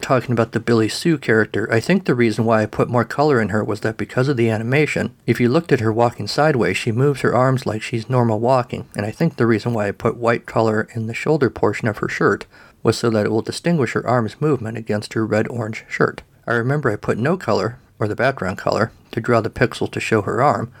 Talking 0.00 0.32
about 0.32 0.52
the 0.52 0.60
Billy 0.60 0.88
Sue 0.88 1.18
character, 1.18 1.70
I 1.70 1.80
think 1.80 2.04
the 2.04 2.14
reason 2.14 2.44
why 2.44 2.62
I 2.62 2.66
put 2.66 2.88
more 2.88 3.04
color 3.04 3.40
in 3.40 3.50
her 3.50 3.62
was 3.62 3.80
that 3.80 3.96
because 3.96 4.28
of 4.28 4.36
the 4.36 4.50
animation, 4.50 5.14
if 5.26 5.38
you 5.38 5.48
looked 5.48 5.70
at 5.70 5.80
her 5.80 5.92
walking 5.92 6.26
sideways, 6.26 6.76
she 6.76 6.92
moves 6.92 7.20
her 7.20 7.34
arms 7.34 7.66
like 7.66 7.82
she's 7.82 8.08
normal 8.08 8.40
walking, 8.40 8.86
and 8.96 9.04
I 9.04 9.10
think 9.10 9.36
the 9.36 9.46
reason 9.46 9.74
why 9.74 9.88
I 9.88 9.92
put 9.92 10.16
white 10.16 10.46
color 10.46 10.88
in 10.94 11.06
the 11.06 11.14
shoulder 11.14 11.50
portion 11.50 11.88
of 11.88 11.98
her 11.98 12.08
shirt 12.08 12.46
was 12.82 12.98
so 12.98 13.10
that 13.10 13.26
it 13.26 13.30
will 13.30 13.42
distinguish 13.42 13.92
her 13.92 14.06
arm's 14.06 14.40
movement 14.40 14.78
against 14.78 15.12
her 15.12 15.26
red 15.26 15.46
orange 15.48 15.84
shirt. 15.88 16.22
I 16.46 16.54
remember 16.54 16.90
I 16.90 16.96
put 16.96 17.18
no 17.18 17.36
color, 17.36 17.78
or 17.98 18.08
the 18.08 18.16
background 18.16 18.58
color, 18.58 18.92
to 19.12 19.20
draw 19.20 19.40
the 19.40 19.50
pixel 19.50 19.90
to 19.92 20.00
show 20.00 20.22
her 20.22 20.42
arm, 20.42 20.72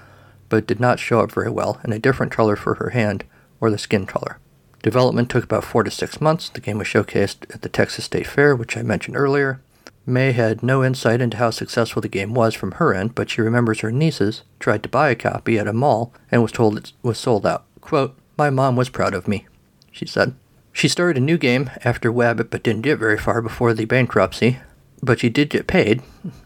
but 0.54 0.68
did 0.68 0.78
not 0.78 1.00
show 1.00 1.18
up 1.18 1.32
very 1.32 1.50
well, 1.50 1.80
and 1.82 1.92
a 1.92 1.98
different 1.98 2.30
color 2.30 2.54
for 2.54 2.76
her 2.76 2.90
hand, 2.90 3.24
or 3.60 3.70
the 3.70 3.76
skin 3.76 4.06
color. 4.06 4.38
Development 4.84 5.28
took 5.28 5.42
about 5.42 5.64
four 5.64 5.82
to 5.82 5.90
six 5.90 6.20
months. 6.20 6.48
The 6.48 6.60
game 6.60 6.78
was 6.78 6.86
showcased 6.86 7.52
at 7.52 7.62
the 7.62 7.68
Texas 7.68 8.04
State 8.04 8.28
Fair, 8.28 8.54
which 8.54 8.76
I 8.76 8.82
mentioned 8.84 9.16
earlier. 9.16 9.60
Mai 10.06 10.30
had 10.30 10.62
no 10.62 10.84
insight 10.84 11.20
into 11.20 11.38
how 11.38 11.50
successful 11.50 12.00
the 12.00 12.08
game 12.08 12.34
was 12.34 12.54
from 12.54 12.70
her 12.72 12.94
end, 12.94 13.16
but 13.16 13.30
she 13.30 13.40
remembers 13.40 13.80
her 13.80 13.90
nieces 13.90 14.44
tried 14.60 14.84
to 14.84 14.88
buy 14.88 15.10
a 15.10 15.16
copy 15.16 15.58
at 15.58 15.66
a 15.66 15.72
mall 15.72 16.14
and 16.30 16.40
was 16.40 16.52
told 16.52 16.78
it 16.78 16.92
was 17.02 17.18
sold 17.18 17.44
out. 17.44 17.64
Quote, 17.80 18.16
My 18.38 18.48
mom 18.48 18.76
was 18.76 18.88
proud 18.90 19.12
of 19.12 19.26
me, 19.26 19.48
she 19.90 20.06
said. 20.06 20.36
She 20.72 20.86
started 20.86 21.20
a 21.20 21.24
new 21.24 21.36
game 21.36 21.68
after 21.84 22.12
Wabbit 22.12 22.50
but 22.50 22.62
didn't 22.62 22.82
get 22.82 23.00
very 23.00 23.18
far 23.18 23.42
before 23.42 23.74
the 23.74 23.86
bankruptcy, 23.86 24.60
but 25.02 25.18
she 25.18 25.30
did 25.30 25.50
get 25.50 25.66
paid. 25.66 26.00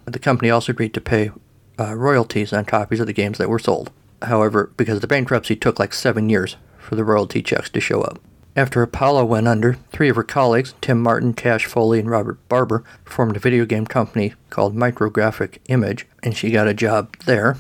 The 0.07 0.19
company 0.19 0.49
also 0.49 0.73
agreed 0.73 0.95
to 0.95 1.03
pay 1.03 1.31
uh, 1.79 1.95
royalties 1.95 2.53
on 2.53 2.65
copies 2.65 3.01
of 3.01 3.07
the 3.07 3.13
games 3.13 3.39
that 3.39 3.49
were 3.49 3.59
sold. 3.59 3.91
However, 4.23 4.71
because 4.77 5.01
the 5.01 5.07
bankruptcy 5.07 5.57
took 5.57 5.79
like 5.79 5.95
seven 5.95 6.29
years 6.29 6.57
for 6.79 6.97
the 6.97 7.05
royalty 7.05 7.43
checks 7.43 7.71
to 7.71 7.81
show 7.81 8.03
up. 8.03 8.19
After 8.57 8.83
Apollo 8.83 9.27
went 9.27 9.47
under, 9.47 9.75
three 9.93 10.09
of 10.09 10.17
her 10.17 10.25
colleagues, 10.25 10.75
Tim 10.81 11.01
Martin, 11.01 11.33
Cash 11.33 11.67
Foley, 11.67 12.01
and 12.01 12.11
Robert 12.11 12.39
Barber, 12.49 12.83
formed 13.05 13.37
a 13.37 13.41
video 13.41 13.65
game 13.65 13.87
company 13.87 14.35
called 14.51 14.75
Micrographic 14.75 15.59
Image, 15.69 16.07
and 16.25 16.37
she 16.37 16.51
got 16.51 16.67
a 16.67 16.75
job 16.75 17.17
there. 17.27 17.57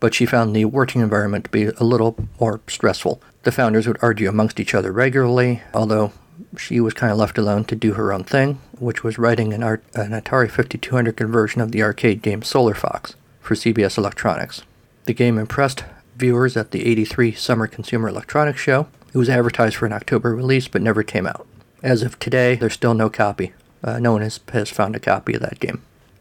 But 0.00 0.14
she 0.14 0.24
found 0.24 0.56
the 0.56 0.64
working 0.64 1.02
environment 1.02 1.44
to 1.44 1.50
be 1.50 1.64
a 1.64 1.84
little 1.84 2.16
more 2.40 2.60
stressful. 2.66 3.20
The 3.42 3.52
founders 3.52 3.86
would 3.86 3.98
argue 4.00 4.28
amongst 4.28 4.58
each 4.58 4.74
other 4.74 4.90
regularly, 4.90 5.60
although 5.74 6.12
she 6.56 6.80
was 6.80 6.94
kind 6.94 7.12
of 7.12 7.18
left 7.18 7.36
alone 7.36 7.64
to 7.64 7.76
do 7.76 7.94
her 7.94 8.10
own 8.10 8.24
thing, 8.24 8.58
which 8.78 9.04
was 9.04 9.18
writing 9.18 9.52
an, 9.52 9.62
art, 9.62 9.84
an 9.94 10.12
Atari 10.12 10.50
5200 10.50 11.14
conversion 11.14 11.60
of 11.60 11.72
the 11.72 11.82
arcade 11.82 12.22
game 12.22 12.42
Solar 12.42 12.74
Fox 12.74 13.16
for 13.48 13.54
CBS 13.54 13.96
Electronics. 13.96 14.62
The 15.06 15.14
game 15.14 15.38
impressed 15.38 15.86
viewers 16.16 16.54
at 16.54 16.70
the 16.70 16.84
83 16.84 17.32
Summer 17.32 17.66
Consumer 17.66 18.10
Electronics 18.10 18.60
Show. 18.60 18.88
It 19.14 19.16
was 19.16 19.30
advertised 19.30 19.76
for 19.76 19.86
an 19.86 19.94
October 19.94 20.36
release 20.36 20.68
but 20.68 20.82
never 20.82 21.02
came 21.02 21.26
out. 21.26 21.46
As 21.82 22.02
of 22.02 22.18
today, 22.18 22.56
there's 22.56 22.74
still 22.74 22.92
no 22.92 23.08
copy. 23.08 23.54
Uh, 23.82 24.00
no 24.00 24.12
one 24.12 24.20
has, 24.20 24.38
has 24.52 24.68
found 24.68 24.94
a 24.96 25.00
copy 25.00 25.32
of 25.32 25.40
that 25.40 25.60
game. 25.60 25.80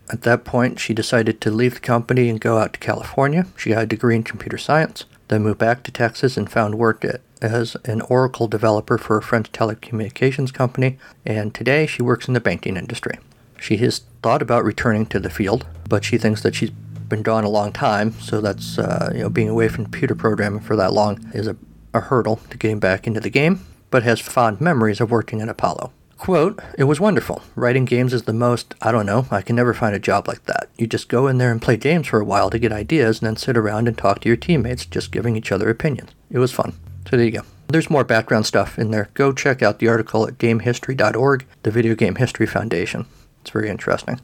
At 0.10 0.22
that 0.22 0.46
point, 0.46 0.80
she 0.80 0.94
decided 0.94 1.42
to 1.42 1.52
leave 1.52 1.74
the 1.74 1.80
company 1.82 2.30
and 2.30 2.40
go 2.40 2.60
out 2.60 2.72
to 2.72 2.80
California. 2.80 3.46
She 3.58 3.72
got 3.72 3.84
a 3.84 3.88
degree 3.88 4.16
in 4.16 4.24
computer 4.24 4.58
science, 4.58 5.04
then 5.28 5.44
moved 5.44 5.60
back 5.60 5.84
to 5.84 5.92
Texas 5.92 6.38
and 6.38 6.50
found 6.50 6.76
work 6.76 7.04
at, 7.04 7.20
as 7.42 7.76
an 7.84 8.00
Oracle 8.04 8.48
developer 8.48 8.98
for 8.98 9.18
a 9.18 9.22
French 9.22 9.52
telecommunications 9.52 10.54
company, 10.54 10.98
and 11.26 11.54
today 11.54 11.88
she 11.88 12.02
works 12.02 12.30
in 12.30 12.34
the 12.34 12.40
banking 12.40 12.78
industry. 12.78 13.20
She 13.60 13.78
has 13.78 14.04
thought 14.22 14.42
about 14.42 14.64
returning 14.64 15.08
to 15.08 15.20
the 15.20 15.30
field, 15.30 15.66
but 15.90 16.06
she 16.06 16.18
thinks 16.18 16.42
that 16.42 16.56
she's 16.56 16.72
been 17.10 17.24
gone 17.24 17.44
a 17.44 17.50
long 17.50 17.72
time, 17.72 18.12
so 18.14 18.42
that's 18.42 18.78
uh, 18.78 19.12
you 19.14 19.22
know 19.22 19.30
being 19.30 19.50
away 19.50 19.68
from 19.68 19.86
computer 19.86 20.16
programming 20.16 20.60
for 20.60 20.76
that 20.76 20.94
long 20.94 21.32
is 21.34 21.48
a, 21.48 21.56
a 21.94 22.02
hurdle 22.02 22.40
to 22.50 22.58
getting 22.58 22.80
back 22.80 23.08
into 23.08 23.20
the 23.20 23.30
game. 23.30 23.66
But 23.90 24.04
has 24.04 24.20
fond 24.20 24.60
memories 24.60 25.00
of 25.00 25.12
working 25.12 25.42
at 25.42 25.48
Apollo. 25.48 25.94
Quote, 26.18 26.60
it 26.78 26.86
was 26.86 27.00
wonderful. 27.00 27.44
Writing 27.56 27.86
games 27.86 28.12
is 28.12 28.24
the 28.24 28.34
most, 28.34 28.74
I 28.82 28.92
don't 28.92 29.06
know, 29.06 29.28
I 29.30 29.42
can 29.42 29.56
never 29.56 29.74
find 29.74 29.96
a 29.96 30.00
job 30.00 30.28
like 30.28 30.46
that. 30.46 30.68
You 30.78 30.88
just 30.88 31.10
go 31.10 31.28
in 31.28 31.38
there 31.38 31.52
and 31.52 31.62
play 31.62 31.78
games 31.78 32.08
for 32.08 32.20
a 32.20 32.26
while 32.26 32.50
to 32.50 32.60
get 32.60 32.72
ideas 32.72 33.20
and 33.20 33.28
then 33.28 33.38
sit 33.38 33.56
around 33.56 33.88
and 33.88 33.98
talk 33.98 34.22
to 34.22 34.28
your 34.28 34.36
teammates, 34.36 34.86
just 34.86 35.12
giving 35.12 35.36
each 35.36 35.52
other 35.52 35.70
opinions. 35.70 36.12
It 36.32 36.40
was 36.40 36.52
fun. 36.52 36.74
So 37.10 37.16
there 37.16 37.26
you 37.26 37.32
go. 37.32 37.44
There's 37.68 37.90
more 37.90 38.04
background 38.04 38.46
stuff 38.46 38.80
in 38.80 38.92
there. 38.92 39.10
Go 39.14 39.32
check 39.32 39.62
out 39.62 39.80
the 39.80 39.90
article 39.90 40.28
at 40.28 40.38
gamehistory.org, 40.38 41.46
the 41.64 41.72
Video 41.72 41.96
Game 41.96 42.16
History 42.16 42.48
Foundation. 42.48 43.06
It's 43.42 43.52
very 43.52 43.70
interesting. 43.70 44.20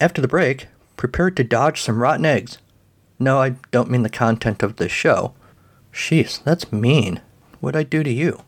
After 0.00 0.20
the 0.20 0.28
break, 0.28 0.66
prepare 0.98 1.30
to 1.30 1.44
dodge 1.44 1.80
some 1.80 2.02
rotten 2.02 2.26
eggs. 2.26 2.58
No, 3.18 3.40
I 3.40 3.50
don't 3.70 3.88
mean 3.88 4.02
the 4.02 4.10
content 4.10 4.62
of 4.62 4.76
this 4.76 4.92
show. 4.92 5.32
Sheesh, 5.92 6.42
that's 6.42 6.70
mean. 6.70 7.22
What'd 7.60 7.78
I 7.78 7.84
do 7.84 8.02
to 8.02 8.10
you? 8.10 8.42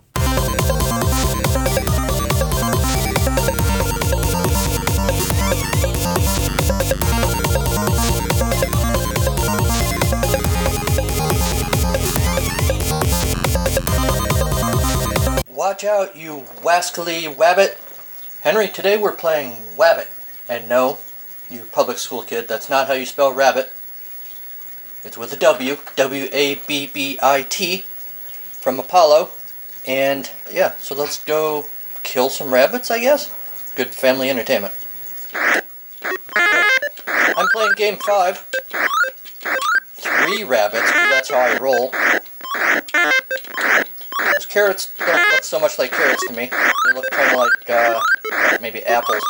Watch 15.48 15.84
out, 15.84 16.16
you 16.16 16.44
wascally 16.62 17.32
wabbit. 17.32 17.76
Henry, 18.40 18.66
today 18.68 18.96
we're 18.96 19.12
playing 19.12 19.52
Wabbit. 19.76 20.08
And 20.48 20.68
no, 20.68 20.98
you 21.50 21.64
public 21.72 21.98
school 21.98 22.22
kid, 22.22 22.48
that's 22.48 22.70
not 22.70 22.86
how 22.86 22.92
you 22.94 23.04
spell 23.04 23.32
rabbit. 23.32 23.70
It's 25.02 25.18
with 25.18 25.32
a 25.32 25.36
W, 25.36 25.78
W 25.96 26.28
A 26.32 26.54
B 26.66 26.86
B 26.92 27.18
I 27.22 27.42
T, 27.42 27.84
from 28.52 28.78
Apollo. 28.78 29.30
And 29.86 30.30
yeah, 30.52 30.74
so 30.78 30.94
let's 30.94 31.22
go 31.24 31.66
kill 32.02 32.28
some 32.30 32.52
rabbits, 32.52 32.90
I 32.90 33.00
guess? 33.00 33.32
Good 33.74 33.88
family 33.88 34.28
entertainment. 34.30 34.74
I'm 37.04 37.48
playing 37.52 37.72
game 37.76 37.96
five. 37.96 38.44
Three 39.94 40.44
rabbits, 40.44 40.90
that's 40.92 41.30
how 41.30 41.38
I 41.38 41.58
roll. 41.58 41.92
Those 44.34 44.46
carrots 44.46 44.90
don't 44.98 45.32
look 45.32 45.42
so 45.42 45.58
much 45.58 45.78
like 45.78 45.92
carrots 45.92 46.26
to 46.26 46.34
me. 46.34 46.50
They 46.50 46.92
look 46.92 47.10
kind 47.10 47.32
of 47.32 47.38
like, 47.38 47.70
uh, 47.70 48.00
like 48.50 48.60
maybe 48.60 48.82
apples. 48.84 49.22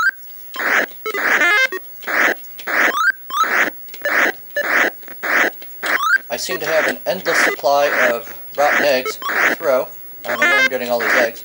Seem 6.50 6.58
to 6.58 6.66
have 6.66 6.88
an 6.88 6.98
endless 7.06 7.38
supply 7.44 7.86
of 8.12 8.36
rotten 8.58 8.84
eggs 8.84 9.16
to 9.16 9.54
throw. 9.54 9.86
I 10.24 10.30
don't 10.30 10.40
know 10.40 10.46
where 10.48 10.64
I'm 10.64 10.68
getting 10.68 10.90
all 10.90 10.98
these 10.98 11.14
eggs. 11.14 11.44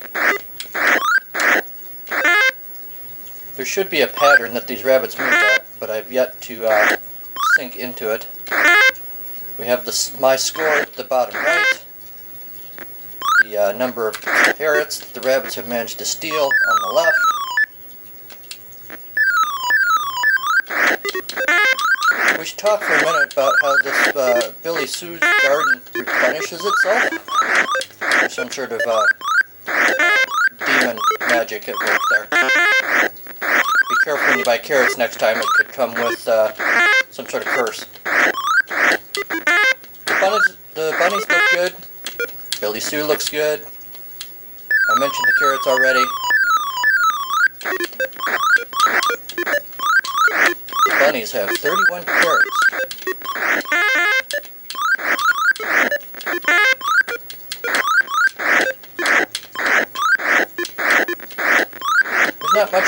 There 3.56 3.66
should 3.66 3.92
be 3.92 4.02
a 4.02 4.08
pattern 4.08 4.56
that 4.56 4.66
these 4.66 4.84
rabbits 4.84 5.20
move 5.20 5.28
at, 5.28 5.64
but 5.80 5.92
I've 5.92 6.12
yet 6.12 6.42
to 6.42 6.66
uh, 6.66 6.98
sink 7.56 7.76
into 7.76 8.12
it. 8.12 8.26
We 9.60 9.68
have 9.68 9.86
the, 9.86 10.18
my 10.20 10.36
score 10.38 10.68
at 10.68 10.94
the 10.94 11.04
bottom 11.04 11.36
right, 11.36 11.86
the 13.44 13.58
uh, 13.58 13.72
number 13.74 14.08
of 14.08 14.20
carrots 14.58 15.08
the 15.12 15.22
rabbits 15.22 15.54
have 15.54 15.68
managed 15.68 16.00
to 16.00 16.06
steal 16.06 16.46
on 16.46 16.82
the 16.82 16.96
left. 16.96 17.25
Talk 22.66 22.82
for 22.82 22.94
a 22.94 23.06
minute 23.06 23.34
about 23.34 23.54
how 23.62 23.78
this 23.84 24.16
uh, 24.16 24.52
Billy 24.64 24.88
Sue's 24.88 25.20
garden 25.20 25.82
replenishes 25.94 26.66
itself. 26.66 28.00
There's 28.00 28.34
some 28.34 28.50
sort 28.50 28.72
of 28.72 28.82
uh, 28.88 29.06
demon 30.66 30.98
magic 31.20 31.70
at 31.70 31.76
work 31.76 32.00
there. 32.10 33.10
Be 33.10 33.96
careful 34.04 34.28
when 34.30 34.40
you 34.40 34.46
buy 34.46 34.58
carrots 34.58 34.98
next 34.98 35.18
time. 35.18 35.38
It 35.38 35.46
could 35.58 35.68
come 35.68 35.94
with 35.94 36.28
uh, 36.28 36.54
some 37.12 37.28
sort 37.28 37.44
of 37.44 37.50
curse. 37.50 37.86
The 40.06 40.18
bunnies, 40.20 40.58
the 40.74 40.96
bunnies 40.98 41.30
look 41.30 41.44
good. 41.52 41.76
Billy 42.62 42.80
Sue 42.80 43.04
looks 43.04 43.30
good. 43.30 43.62
I 44.90 45.00
mentioned 45.00 45.26
the 45.28 45.36
carrots 45.40 45.68
already. 45.68 46.04
Bunnies 51.00 51.32
have 51.34 51.50
31 51.50 52.04
carrots. 52.04 52.55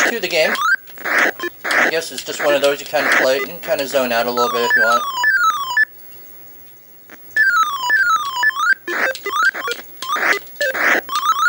To 0.10 0.20
the 0.22 0.28
game. 0.28 0.54
I 1.04 1.90
guess 1.92 2.12
it's 2.12 2.24
just 2.24 2.44
one 2.44 2.54
of 2.54 2.62
those 2.62 2.80
you 2.80 2.86
kind 2.86 3.06
of 3.06 3.12
play 3.14 3.40
and 3.50 3.62
kind 3.62 3.82
of 3.82 3.90
zone 3.90 4.14
out 4.14 4.26
a 4.26 4.32
little 4.32 4.50
bit 4.52 4.62
if 4.62 4.76
you 4.76 4.82
want. 4.84 5.04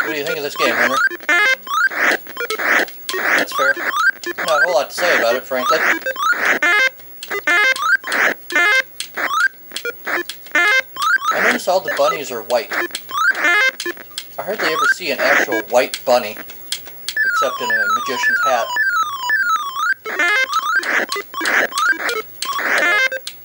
What 0.03 0.13
do 0.13 0.19
you 0.19 0.25
think 0.25 0.37
of 0.37 0.43
this 0.43 0.57
game, 0.57 0.73
Henry? 0.73 0.97
That's 3.37 3.55
fair. 3.55 3.73
Not 4.37 4.61
a 4.61 4.65
whole 4.65 4.73
lot 4.73 4.89
to 4.89 4.95
say 4.95 5.17
about 5.17 5.35
it, 5.35 5.43
frankly. 5.43 5.77
I 11.31 11.43
notice 11.43 11.67
all 11.67 11.79
the 11.79 11.93
bunnies 11.97 12.31
are 12.31 12.41
white. 12.43 12.71
I 12.71 14.41
hardly 14.41 14.67
ever 14.67 14.85
see 14.95 15.11
an 15.11 15.19
actual 15.19 15.61
white 15.69 16.03
bunny, 16.05 16.35
except 17.41 17.61
in 17.61 17.71
a 17.71 17.87
magician's 17.93 18.41
hat. 18.43 18.67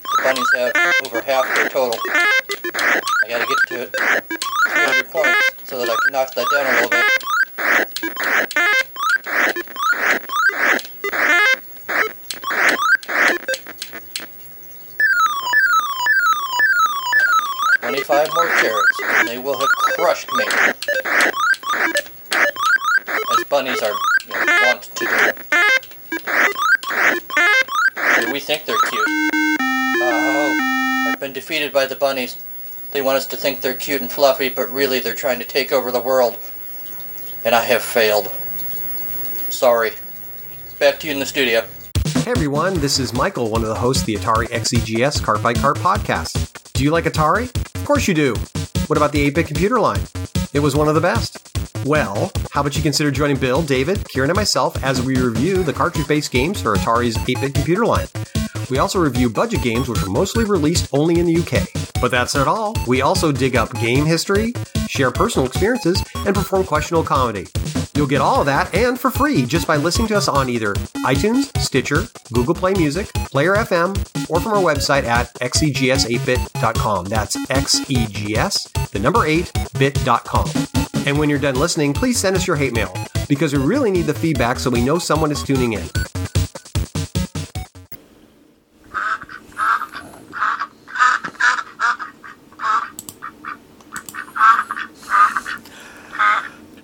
The 0.03 0.19
bunnies 0.25 0.51
have 0.57 0.75
over 1.07 1.21
half 1.21 1.47
their 1.55 1.69
total. 1.69 2.01
I 2.75 3.29
gotta 3.29 3.47
get 3.47 3.59
to 3.69 3.83
it. 3.83 3.95
300 3.95 5.11
points 5.11 5.39
so 5.63 5.79
that 5.79 5.89
I 5.89 5.97
can 6.03 6.13
knock 6.13 6.35
that 6.35 6.49
down 6.51 6.67
a 6.67 6.73
little 6.75 6.91
bit. 6.91 7.05
Twenty-five 17.81 18.29
more 18.35 18.49
carrots, 18.49 19.01
and 19.05 19.29
they 19.29 19.39
will 19.39 19.57
have 19.57 19.69
crushed 19.69 20.29
me. 20.33 20.45
Bunnies 23.55 23.83
are 23.83 23.93
you 24.27 24.31
know, 24.31 24.45
wont 24.67 24.83
to 24.83 25.05
do. 25.05 25.17
Do 28.21 28.33
we 28.33 28.41
think 28.41 28.65
they're 28.65 28.77
cute? 28.91 29.09
Oh, 30.03 31.07
I've 31.13 31.21
been 31.21 31.33
defeated 31.33 31.73
by 31.73 31.87
the 31.87 31.95
bunnies. 31.95 32.37
They 32.91 33.01
want 33.01 33.19
us 33.19 33.27
to 33.29 33.37
think 33.37 33.61
they're 33.61 33.75
cute 33.75 34.01
and 34.01 34.11
fluffy, 34.11 34.49
but 34.49 34.73
really 34.73 34.99
they're 34.99 35.15
trying 35.15 35.39
to 35.39 35.45
take 35.45 35.71
over 35.71 35.93
the 35.93 36.01
world. 36.01 36.37
And 37.45 37.55
I 37.55 37.63
have 37.63 37.83
failed. 37.83 38.33
Sorry. 39.51 39.93
Back 40.81 40.99
to 40.99 41.07
you 41.07 41.13
in 41.13 41.21
the 41.21 41.25
studio. 41.25 41.65
Hey 42.25 42.33
everyone, 42.33 42.75
this 42.81 42.99
is 42.99 43.13
Michael, 43.13 43.53
one 43.53 43.63
of 43.63 43.69
the 43.69 43.77
hosts 43.77 44.03
of 44.03 44.07
the 44.07 44.17
Atari 44.17 44.49
XEGS 44.49 45.23
Cart 45.23 45.41
by 45.45 45.55
Cart 45.55 45.77
podcast. 45.77 46.73
Do 46.73 46.83
you 46.83 46.91
like 46.91 47.05
Atari? 47.05 47.55
Of 47.77 47.85
course 47.85 48.09
you 48.09 48.15
do. 48.15 48.35
What 48.89 48.97
about 48.97 49.13
the 49.13 49.21
8 49.21 49.35
bit 49.37 49.47
computer 49.47 49.79
line? 49.79 50.01
It 50.53 50.59
was 50.59 50.75
one 50.75 50.89
of 50.89 50.97
the 50.97 51.01
best. 51.01 51.44
Well, 51.85 52.33
how 52.51 52.63
about 52.63 52.77
you 52.77 52.83
consider 52.83 53.11
joining 53.11 53.37
Bill, 53.37 53.63
David, 53.63 54.09
Kieran, 54.09 54.31
and 54.31 54.37
myself 54.37 54.83
as 54.83 55.03
we 55.03 55.19
review 55.19 55.63
the 55.63 55.73
cartridge 55.73 56.09
based 56.09 56.31
games 56.31 56.63
for 56.63 56.75
Atari's 56.75 57.17
8 57.29 57.41
bit 57.43 57.55
computer 57.55 57.85
line? 57.85 58.07
We 58.71 58.79
also 58.79 58.99
review 58.99 59.29
budget 59.29 59.63
games 59.63 59.89
which 59.89 60.03
are 60.03 60.09
mostly 60.09 60.45
released 60.45 60.89
only 60.93 61.21
in 61.21 61.27
the 61.27 61.37
UK. 61.37 61.69
But 62.01 62.11
that's 62.11 62.35
not 62.35 62.49
all. 62.49 62.75
We 62.87 63.03
also 63.03 63.33
dig 63.33 63.55
up 63.55 63.71
game 63.81 64.07
history, 64.07 64.55
share 64.89 65.11
personal 65.11 65.47
experiences, 65.47 66.03
and 66.15 66.35
perform 66.35 66.65
questionable 66.65 67.05
comedy. 67.05 67.49
You'll 67.95 68.07
get 68.07 68.23
all 68.23 68.41
of 68.41 68.47
that 68.47 68.75
and 68.75 68.99
for 68.99 69.11
free 69.11 69.45
just 69.45 69.67
by 69.67 69.77
listening 69.77 70.09
to 70.09 70.17
us 70.17 70.27
on 70.27 70.49
either 70.49 70.73
iTunes, 71.05 71.55
Stitcher, 71.59 72.05
Google 72.33 72.55
Play 72.55 72.73
Music, 72.75 73.13
Player 73.13 73.57
FM, 73.57 73.95
or 74.31 74.41
from 74.41 74.53
our 74.53 74.63
website 74.63 75.05
at 75.05 75.35
xegs8bit.com. 75.35 77.05
That's 77.07 77.37
xegs, 77.37 78.91
the 78.91 78.99
number 78.99 79.21
8bit.com. 79.21 80.84
And 81.07 81.19
when 81.19 81.29
you're 81.29 81.39
done 81.39 81.57
listening, 81.57 81.93
please 81.93 82.19
send 82.19 82.35
us 82.35 82.47
your 82.47 82.57
hate 82.57 82.73
mail 82.73 82.93
because 83.29 83.53
we 83.53 83.59
really 83.59 83.91
need 83.91 84.07
the 84.07 84.15
feedback 84.15 84.59
so 84.59 84.71
we 84.71 84.83
know 84.83 84.99
someone 84.99 85.31
is 85.31 85.43
tuning 85.43 85.75
in. 85.75 85.89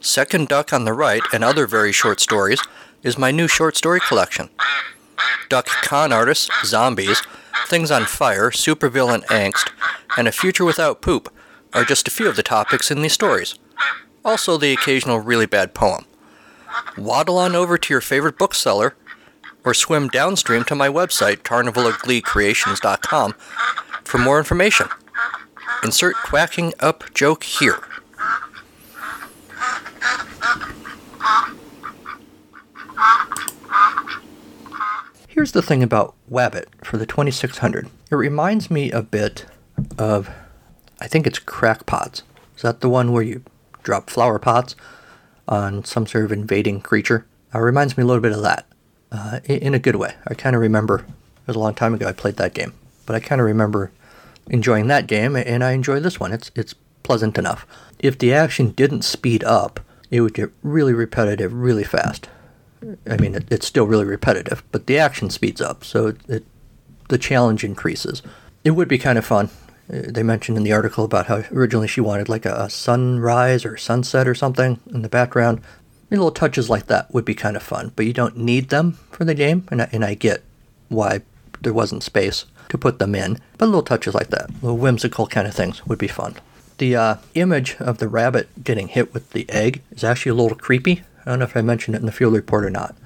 Second 0.00 0.48
Duck 0.48 0.72
on 0.72 0.84
the 0.84 0.92
Right 0.92 1.22
and 1.32 1.44
Other 1.44 1.66
Very 1.66 1.92
Short 1.92 2.20
Stories 2.20 2.60
is 3.02 3.16
my 3.16 3.30
new 3.30 3.46
short 3.46 3.76
story 3.76 4.00
collection. 4.00 4.50
Duck 5.48 5.66
con 5.66 6.12
artists, 6.12 6.50
zombies, 6.68 7.22
things 7.68 7.90
on 7.90 8.04
fire, 8.04 8.50
supervillain 8.50 9.24
angst, 9.26 9.70
and 10.18 10.26
a 10.26 10.32
future 10.32 10.64
without 10.64 11.00
poop 11.00 11.32
are 11.72 11.84
just 11.84 12.08
a 12.08 12.10
few 12.10 12.28
of 12.28 12.36
the 12.36 12.42
topics 12.42 12.90
in 12.90 13.02
these 13.02 13.12
stories. 13.12 13.54
Also, 14.24 14.56
the 14.56 14.72
occasional 14.72 15.18
really 15.18 15.46
bad 15.46 15.74
poem. 15.74 16.04
Waddle 16.96 17.38
on 17.38 17.54
over 17.56 17.78
to 17.78 17.94
your 17.94 18.00
favorite 18.00 18.38
bookseller 18.38 18.94
or 19.64 19.74
swim 19.74 20.08
downstream 20.08 20.64
to 20.64 20.74
my 20.74 20.88
website, 20.88 21.38
carnivalofgleecreations.com, 21.38 23.32
for 24.04 24.18
more 24.18 24.38
information. 24.38 24.88
Insert 25.82 26.14
quacking 26.16 26.74
up 26.80 27.04
joke 27.14 27.44
here. 27.44 27.78
Here's 35.28 35.52
the 35.52 35.62
thing 35.62 35.82
about 35.82 36.14
Wabbit 36.30 36.66
for 36.84 36.98
the 36.98 37.06
2600. 37.06 37.88
It 38.10 38.14
reminds 38.14 38.70
me 38.70 38.90
a 38.90 39.02
bit 39.02 39.46
of, 39.96 40.28
I 41.00 41.08
think 41.08 41.26
it's 41.26 41.38
crackpots. 41.38 42.22
Is 42.56 42.62
that 42.62 42.80
the 42.80 42.90
one 42.90 43.12
where 43.12 43.22
you 43.22 43.42
drop 43.82 44.10
flower 44.10 44.38
pots 44.38 44.76
on 45.48 45.84
some 45.84 46.06
sort 46.06 46.24
of 46.24 46.32
invading 46.32 46.80
creature? 46.80 47.26
Uh, 47.54 47.58
it 47.58 47.62
reminds 47.62 47.96
me 47.96 48.02
a 48.02 48.06
little 48.06 48.22
bit 48.22 48.32
of 48.32 48.42
that, 48.42 48.66
uh, 49.12 49.40
in, 49.44 49.58
in 49.58 49.74
a 49.74 49.78
good 49.78 49.96
way. 49.96 50.14
I 50.26 50.34
kind 50.34 50.54
of 50.54 50.62
remember, 50.62 51.00
it 51.00 51.46
was 51.46 51.56
a 51.56 51.60
long 51.60 51.74
time 51.74 51.94
ago 51.94 52.06
I 52.08 52.12
played 52.12 52.36
that 52.36 52.54
game, 52.54 52.74
but 53.06 53.16
I 53.16 53.20
kind 53.20 53.40
of 53.40 53.46
remember 53.46 53.90
enjoying 54.48 54.88
that 54.88 55.06
game, 55.06 55.36
and 55.36 55.62
I 55.62 55.72
enjoy 55.72 56.00
this 56.00 56.18
one. 56.18 56.32
It's, 56.32 56.50
it's 56.54 56.74
pleasant 57.02 57.38
enough. 57.38 57.66
If 57.98 58.18
the 58.18 58.32
action 58.32 58.70
didn't 58.70 59.02
speed 59.02 59.44
up, 59.44 59.80
it 60.10 60.20
would 60.20 60.34
get 60.34 60.50
really 60.62 60.92
repetitive 60.92 61.52
really 61.52 61.84
fast. 61.84 62.28
I 63.08 63.16
mean, 63.16 63.34
it, 63.34 63.44
it's 63.50 63.66
still 63.66 63.86
really 63.86 64.06
repetitive, 64.06 64.62
but 64.72 64.86
the 64.86 64.98
action 64.98 65.30
speeds 65.30 65.60
up, 65.60 65.84
so 65.84 66.08
it, 66.08 66.16
it, 66.28 66.44
the 67.08 67.18
challenge 67.18 67.62
increases. 67.62 68.22
It 68.64 68.70
would 68.72 68.88
be 68.88 68.98
kind 68.98 69.18
of 69.18 69.24
fun. 69.24 69.50
Uh, 69.92 70.02
They 70.06 70.22
mentioned 70.22 70.56
in 70.56 70.64
the 70.64 70.72
article 70.72 71.04
about 71.04 71.26
how 71.26 71.42
originally 71.52 71.88
she 71.88 72.00
wanted 72.00 72.28
like 72.28 72.46
a, 72.46 72.54
a 72.54 72.70
sunrise 72.70 73.64
or 73.64 73.76
sunset 73.76 74.28
or 74.28 74.34
something 74.34 74.78
in 74.92 75.02
the 75.02 75.08
background. 75.08 75.60
Little 76.10 76.32
touches 76.32 76.68
like 76.68 76.86
that 76.86 77.12
would 77.14 77.24
be 77.24 77.34
kind 77.34 77.56
of 77.56 77.62
fun, 77.62 77.92
but 77.94 78.04
you 78.04 78.12
don't 78.12 78.36
need 78.36 78.68
them 78.68 78.98
for 79.12 79.24
the 79.24 79.34
game, 79.34 79.66
and 79.70 79.82
I, 79.82 79.88
and 79.92 80.04
I 80.04 80.14
get 80.14 80.42
why 80.88 81.20
there 81.60 81.72
wasn't 81.72 82.02
space 82.02 82.46
to 82.68 82.78
put 82.78 82.98
them 82.98 83.14
in. 83.14 83.38
But 83.58 83.66
little 83.66 83.82
touches 83.82 84.14
like 84.14 84.28
that, 84.30 84.50
little 84.60 84.76
whimsical 84.76 85.28
kind 85.28 85.46
of 85.46 85.54
things 85.54 85.86
would 85.86 85.98
be 85.98 86.08
fun. 86.08 86.34
The 86.78 86.96
uh, 86.96 87.16
image 87.34 87.76
of 87.78 87.98
the 87.98 88.08
rabbit 88.08 88.64
getting 88.64 88.88
hit 88.88 89.14
with 89.14 89.30
the 89.30 89.48
egg 89.50 89.82
is 89.92 90.02
actually 90.02 90.30
a 90.30 90.34
little 90.34 90.58
creepy. 90.58 91.02
I 91.24 91.30
don't 91.30 91.38
know 91.38 91.44
if 91.44 91.56
I 91.56 91.60
mentioned 91.60 91.94
it 91.94 92.00
in 92.00 92.06
the 92.06 92.12
field 92.12 92.34
report 92.34 92.64
or 92.64 92.70
not. 92.70 92.96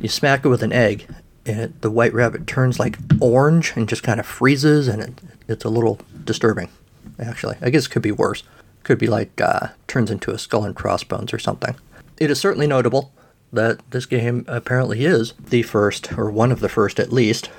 You 0.00 0.08
smack 0.08 0.44
it 0.44 0.48
with 0.48 0.62
an 0.62 0.72
egg, 0.72 1.06
and 1.44 1.60
it, 1.60 1.82
the 1.82 1.90
white 1.90 2.14
rabbit 2.14 2.46
turns 2.46 2.78
like 2.78 2.96
orange 3.20 3.74
and 3.76 3.88
just 3.88 4.02
kind 4.02 4.20
of 4.20 4.26
freezes, 4.26 4.88
and 4.88 5.02
it, 5.02 5.20
it's 5.48 5.64
a 5.64 5.68
little 5.68 5.98
disturbing, 6.24 6.68
actually. 7.18 7.56
I 7.60 7.70
guess 7.70 7.86
it 7.86 7.90
could 7.90 8.02
be 8.02 8.12
worse. 8.12 8.42
Could 8.82 8.98
be 8.98 9.06
like 9.06 9.40
uh, 9.40 9.68
turns 9.86 10.10
into 10.10 10.30
a 10.30 10.38
skull 10.38 10.64
and 10.64 10.74
crossbones 10.74 11.32
or 11.32 11.38
something. 11.38 11.74
It 12.18 12.30
is 12.30 12.38
certainly 12.38 12.66
notable 12.66 13.12
that 13.52 13.80
this 13.90 14.06
game 14.06 14.44
apparently 14.48 15.04
is 15.04 15.32
the 15.38 15.62
first, 15.62 16.16
or 16.18 16.30
one 16.30 16.52
of 16.52 16.60
the 16.60 16.68
first 16.68 16.98
at 16.98 17.12
least, 17.12 17.50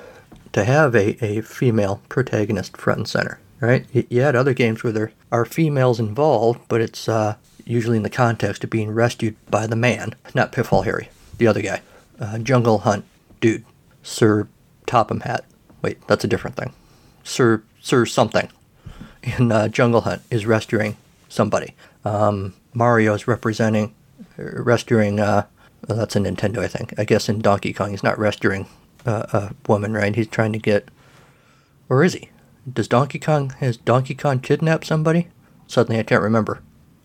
to 0.52 0.64
have 0.64 0.94
a, 0.94 1.22
a 1.24 1.42
female 1.42 2.00
protagonist 2.08 2.76
front 2.76 2.98
and 2.98 3.08
center. 3.08 3.40
Right? 3.60 3.86
You 3.92 4.20
had 4.20 4.36
other 4.36 4.52
games 4.52 4.84
where 4.84 4.92
there 4.92 5.12
are 5.32 5.46
females 5.46 5.98
involved, 5.98 6.60
but 6.68 6.82
it's 6.82 7.08
uh, 7.08 7.36
usually 7.64 7.96
in 7.96 8.02
the 8.02 8.10
context 8.10 8.62
of 8.62 8.70
being 8.70 8.90
rescued 8.90 9.34
by 9.50 9.66
the 9.66 9.76
man, 9.76 10.14
not 10.34 10.52
Pitfall 10.52 10.82
Harry, 10.82 11.08
the 11.38 11.46
other 11.46 11.62
guy, 11.62 11.80
uh, 12.20 12.38
Jungle 12.38 12.78
Hunt 12.78 13.06
dude, 13.40 13.64
Sir 14.02 14.46
Topham 14.86 15.20
Hatt, 15.20 15.46
Wait, 15.86 16.04
that's 16.08 16.24
a 16.24 16.28
different 16.28 16.56
thing. 16.56 16.72
Sir 17.22 17.62
Sir 17.86 18.04
something 18.04 18.48
in 19.22 19.52
uh, 19.52 19.68
Jungle 19.68 20.00
Hunt 20.00 20.20
is 20.28 20.44
rescuing 20.44 20.96
somebody. 21.28 21.76
Um, 22.04 22.54
Mario 22.74 23.14
is 23.14 23.28
representing 23.28 23.94
uh, 24.36 24.60
rescuing. 24.60 25.20
Uh, 25.20 25.46
well, 25.86 25.96
that's 25.96 26.16
a 26.16 26.18
Nintendo, 26.18 26.58
I 26.58 26.66
think. 26.66 26.98
I 26.98 27.04
guess 27.04 27.28
in 27.28 27.38
Donkey 27.38 27.72
Kong, 27.72 27.90
he's 27.90 28.02
not 28.02 28.18
rescuing 28.18 28.66
uh, 29.06 29.26
a 29.32 29.54
woman, 29.68 29.92
right? 29.92 30.16
He's 30.16 30.26
trying 30.26 30.52
to 30.52 30.58
get, 30.58 30.88
or 31.88 32.02
is 32.02 32.14
he? 32.14 32.30
Does 32.70 32.88
Donkey 32.88 33.20
Kong 33.20 33.50
has 33.60 33.76
Donkey 33.76 34.16
Kong 34.16 34.40
kidnapped 34.40 34.84
somebody? 34.84 35.28
Suddenly, 35.68 36.00
I 36.00 36.02
can't 36.02 36.24
remember. 36.24 36.62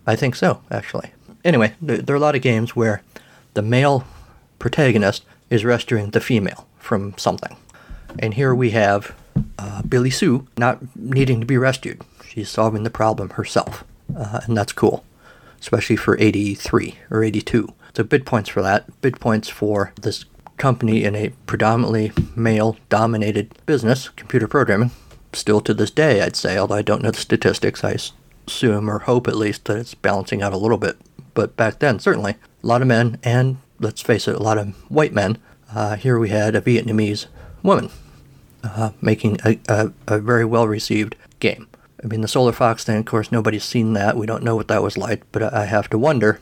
I 0.07 0.15
think 0.15 0.35
so, 0.35 0.63
actually. 0.71 1.11
Anyway, 1.45 1.75
there 1.79 2.15
are 2.15 2.17
a 2.17 2.19
lot 2.19 2.35
of 2.35 2.41
games 2.41 2.75
where 2.75 3.03
the 3.53 3.61
male 3.61 4.03
protagonist 4.57 5.25
is 5.51 5.63
rescuing 5.63 6.09
the 6.09 6.21
female 6.21 6.67
from 6.79 7.13
something. 7.19 7.55
And 8.17 8.33
here 8.33 8.55
we 8.55 8.71
have 8.71 9.15
uh, 9.62 9.82
Billy 9.84 10.10
Sue 10.10 10.47
not 10.58 10.80
needing 10.95 11.39
to 11.39 11.45
be 11.45 11.58
rescued. 11.58 12.02
She's 12.28 12.50
solving 12.50 12.84
the 12.84 12.89
problem 12.89 13.30
herself. 13.32 13.84
Uh, 14.17 14.41
and 14.45 14.58
that's 14.58 14.74
cool, 14.74 15.06
especially 15.60 15.95
for 15.95 16.17
83 16.19 16.97
or 17.12 17.24
82. 17.24 17.71
So 17.95 18.04
bid 18.04 18.26
points 18.26 18.50
for 18.50 18.62
that. 18.63 19.02
Bid 19.02 19.19
points 19.19 19.50
for 19.50 19.93
this 20.02 20.26
company 20.58 21.04
in 21.04 21.15
a 21.15 21.30
predominantly 21.45 22.12
male 22.36 22.78
dominated 22.89 23.54
business, 23.65 24.10
computer 24.10 24.47
programming. 24.47 24.91
Still 25.34 25.62
to 25.62 25.74
this 25.74 25.91
day, 25.91 26.21
I'd 26.21 26.36
say, 26.36 26.58
although 26.58 26.76
I 26.76 26.82
don't 26.82 27.04
know 27.04 27.12
the 27.12 27.17
statistics, 27.17 27.84
I 27.84 27.97
assume 28.47 28.89
or 28.89 29.00
hope 29.00 29.28
at 29.28 29.36
least 29.36 29.65
that 29.65 29.78
it's 29.78 29.93
balancing 29.93 30.41
out 30.41 30.54
a 30.54 30.58
little 30.58 30.78
bit. 30.78 30.97
But 31.34 31.56
back 31.56 31.80
then, 31.80 32.00
certainly, 32.00 32.36
a 32.63 32.67
lot 32.67 32.82
of 32.82 32.88
men, 32.88 33.17
and 33.24 33.58
let's 33.80 34.02
face 34.02 34.28
it, 34.28 34.36
a 34.36 34.43
lot 34.43 34.58
of 34.58 34.74
white 34.89 35.13
men. 35.13 35.38
Uh, 35.74 35.95
here 35.95 36.19
we 36.19 36.30
had 36.30 36.56
a 36.56 36.62
Vietnamese 36.62 37.28
woman 37.63 37.89
uh, 38.63 38.91
making 39.02 39.38
a, 39.45 39.60
a, 39.67 39.91
a 40.08 40.19
very 40.19 40.45
well 40.45 40.67
received 40.67 41.15
game. 41.39 41.67
I 42.04 42.08
mean, 42.08 42.21
the 42.21 42.28
Solar 42.28 42.52
Fox 42.52 42.84
thing, 42.84 42.97
of 42.97 43.06
course, 43.06 43.32
nobody's 43.32 43.63
seen 43.63 43.93
that. 43.93 44.17
We 44.17 44.26
don't 44.26 44.43
know 44.43 44.56
what 44.56 44.67
that 44.69 44.82
was 44.84 44.97
like, 44.97 45.24
but 45.32 45.54
I 45.54 45.65
have 45.65 45.89
to 45.91 45.97
wonder, 45.97 46.39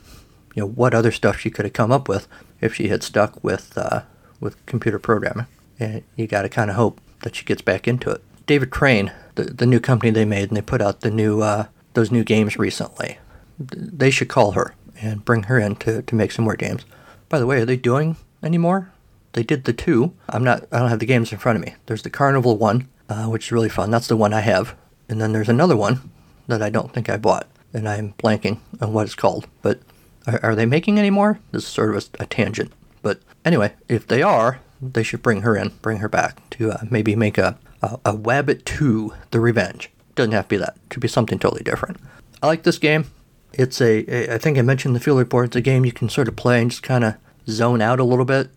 you 0.54 0.62
know, 0.62 0.66
what 0.68 0.94
other 0.94 1.12
stuff 1.12 1.38
she 1.38 1.50
could 1.50 1.66
have 1.66 1.74
come 1.74 1.92
up 1.92 2.08
with 2.08 2.26
if 2.60 2.74
she 2.74 2.88
had 2.88 3.02
stuck 3.02 3.42
with 3.44 3.76
uh, 3.76 4.02
with 4.40 4.64
computer 4.66 4.98
programming. 4.98 5.46
And 5.78 6.02
you 6.16 6.26
got 6.26 6.42
to 6.42 6.48
kind 6.48 6.70
of 6.70 6.76
hope 6.76 7.00
that 7.22 7.36
she 7.36 7.44
gets 7.44 7.62
back 7.62 7.86
into 7.86 8.10
it. 8.10 8.22
David 8.46 8.70
Crane, 8.70 9.12
the, 9.34 9.44
the 9.44 9.66
new 9.66 9.80
company 9.80 10.10
they 10.10 10.24
made, 10.24 10.48
and 10.48 10.56
they 10.56 10.62
put 10.62 10.82
out 10.82 11.00
the 11.00 11.10
new 11.10 11.42
uh, 11.42 11.66
those 11.94 12.10
new 12.10 12.24
games 12.24 12.58
recently. 12.58 13.18
They 13.58 14.10
should 14.10 14.28
call 14.28 14.52
her 14.52 14.74
and 15.02 15.24
bring 15.24 15.44
her 15.44 15.58
in 15.58 15.76
to, 15.76 16.02
to 16.02 16.14
make 16.14 16.32
some 16.32 16.44
more 16.44 16.56
games. 16.56 16.84
By 17.28 17.38
the 17.38 17.46
way, 17.46 17.60
are 17.60 17.66
they 17.66 17.76
doing 17.76 18.16
any 18.42 18.58
more? 18.58 18.90
They 19.32 19.42
did 19.42 19.64
the 19.64 19.72
two. 19.72 20.14
I'm 20.28 20.44
not. 20.44 20.66
I 20.72 20.78
don't 20.78 20.88
have 20.88 20.98
the 20.98 21.06
games 21.06 21.32
in 21.32 21.38
front 21.38 21.56
of 21.58 21.64
me. 21.64 21.74
There's 21.86 22.02
the 22.02 22.10
Carnival 22.10 22.56
one, 22.56 22.88
uh, 23.08 23.26
which 23.26 23.46
is 23.46 23.52
really 23.52 23.68
fun. 23.68 23.90
That's 23.90 24.08
the 24.08 24.16
one 24.16 24.32
I 24.32 24.40
have. 24.40 24.76
And 25.08 25.20
then 25.20 25.32
there's 25.32 25.48
another 25.48 25.76
one 25.76 26.10
that 26.46 26.62
I 26.62 26.70
don't 26.70 26.92
think 26.92 27.08
I 27.08 27.16
bought, 27.16 27.48
and 27.72 27.88
I'm 27.88 28.14
blanking 28.14 28.58
on 28.80 28.92
what 28.92 29.06
it's 29.06 29.14
called. 29.14 29.46
But 29.62 29.80
are, 30.26 30.40
are 30.42 30.54
they 30.54 30.66
making 30.66 30.98
any 30.98 31.10
more? 31.10 31.40
This 31.52 31.64
is 31.64 31.68
sort 31.68 31.94
of 31.94 32.08
a, 32.18 32.22
a, 32.24 32.26
tangent. 32.26 32.72
But 33.02 33.20
anyway, 33.44 33.74
if 33.88 34.06
they 34.06 34.22
are, 34.22 34.60
they 34.80 35.02
should 35.02 35.22
bring 35.22 35.42
her 35.42 35.56
in, 35.56 35.72
bring 35.82 35.98
her 35.98 36.08
back 36.08 36.48
to 36.50 36.72
uh, 36.72 36.84
maybe 36.90 37.16
make 37.16 37.38
a, 37.38 37.58
a, 37.82 37.98
a 38.04 38.16
Wabbit 38.16 38.64
2 38.64 39.12
The 39.30 39.40
Revenge. 39.40 39.90
Doesn't 40.14 40.32
have 40.32 40.46
to 40.46 40.48
be 40.48 40.56
that. 40.58 40.76
Could 40.88 41.00
be 41.00 41.08
something 41.08 41.38
totally 41.38 41.62
different. 41.62 41.98
I 42.42 42.46
like 42.46 42.64
this 42.64 42.78
game. 42.78 43.06
It's 43.52 43.80
a, 43.80 44.04
a 44.08 44.34
I 44.34 44.38
think 44.38 44.58
I 44.58 44.62
mentioned 44.62 44.94
the 44.94 45.00
field 45.00 45.18
report. 45.18 45.46
It's 45.46 45.56
a 45.56 45.60
game 45.60 45.84
you 45.84 45.92
can 45.92 46.08
sort 46.08 46.28
of 46.28 46.36
play 46.36 46.60
and 46.60 46.70
just 46.70 46.82
kind 46.82 47.04
of 47.04 47.14
zone 47.48 47.82
out 47.82 48.00
a 48.00 48.04
little 48.04 48.24
bit, 48.24 48.50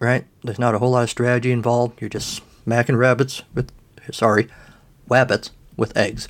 right? 0.00 0.24
There's 0.42 0.58
not 0.58 0.74
a 0.74 0.78
whole 0.78 0.90
lot 0.90 1.04
of 1.04 1.10
strategy 1.10 1.52
involved. 1.52 2.00
You're 2.00 2.10
just 2.10 2.42
smacking 2.64 2.96
rabbits 2.96 3.42
with, 3.54 3.70
sorry, 4.10 4.48
wabbits 5.08 5.50
with 5.76 5.96
eggs. 5.96 6.28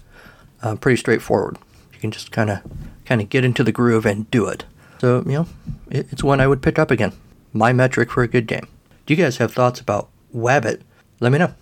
Uh, 0.62 0.76
pretty 0.76 0.98
straightforward. 0.98 1.56
You 1.94 2.00
can 2.00 2.11
just 2.11 2.30
kind 2.33 2.50
of 2.50 2.61
kind 3.06 3.22
of 3.22 3.30
get 3.30 3.44
into 3.44 3.64
the 3.64 3.72
groove 3.72 4.04
and 4.04 4.30
do 4.30 4.46
it. 4.46 4.64
So 4.98 5.22
you 5.24 5.33
know, 5.33 5.46
it, 5.90 6.12
it's 6.12 6.22
one 6.22 6.40
I 6.40 6.46
would 6.46 6.61
pick 6.61 6.78
up 6.78 6.90
again. 6.90 7.12
My 7.52 7.72
metric 7.72 8.11
for 8.11 8.22
a 8.22 8.28
good 8.28 8.46
game. 8.46 8.68
Do 9.06 9.14
you 9.14 9.22
guys 9.22 9.38
have 9.38 9.54
thoughts 9.54 9.80
about 9.80 10.11
Wabbit? 10.35 10.83
Let 11.20 11.33
me 11.33 11.38
know. 11.38 11.54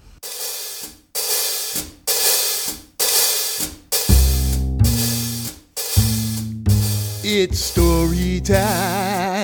It's 7.30 7.58
story 7.58 8.40
time 8.40 9.37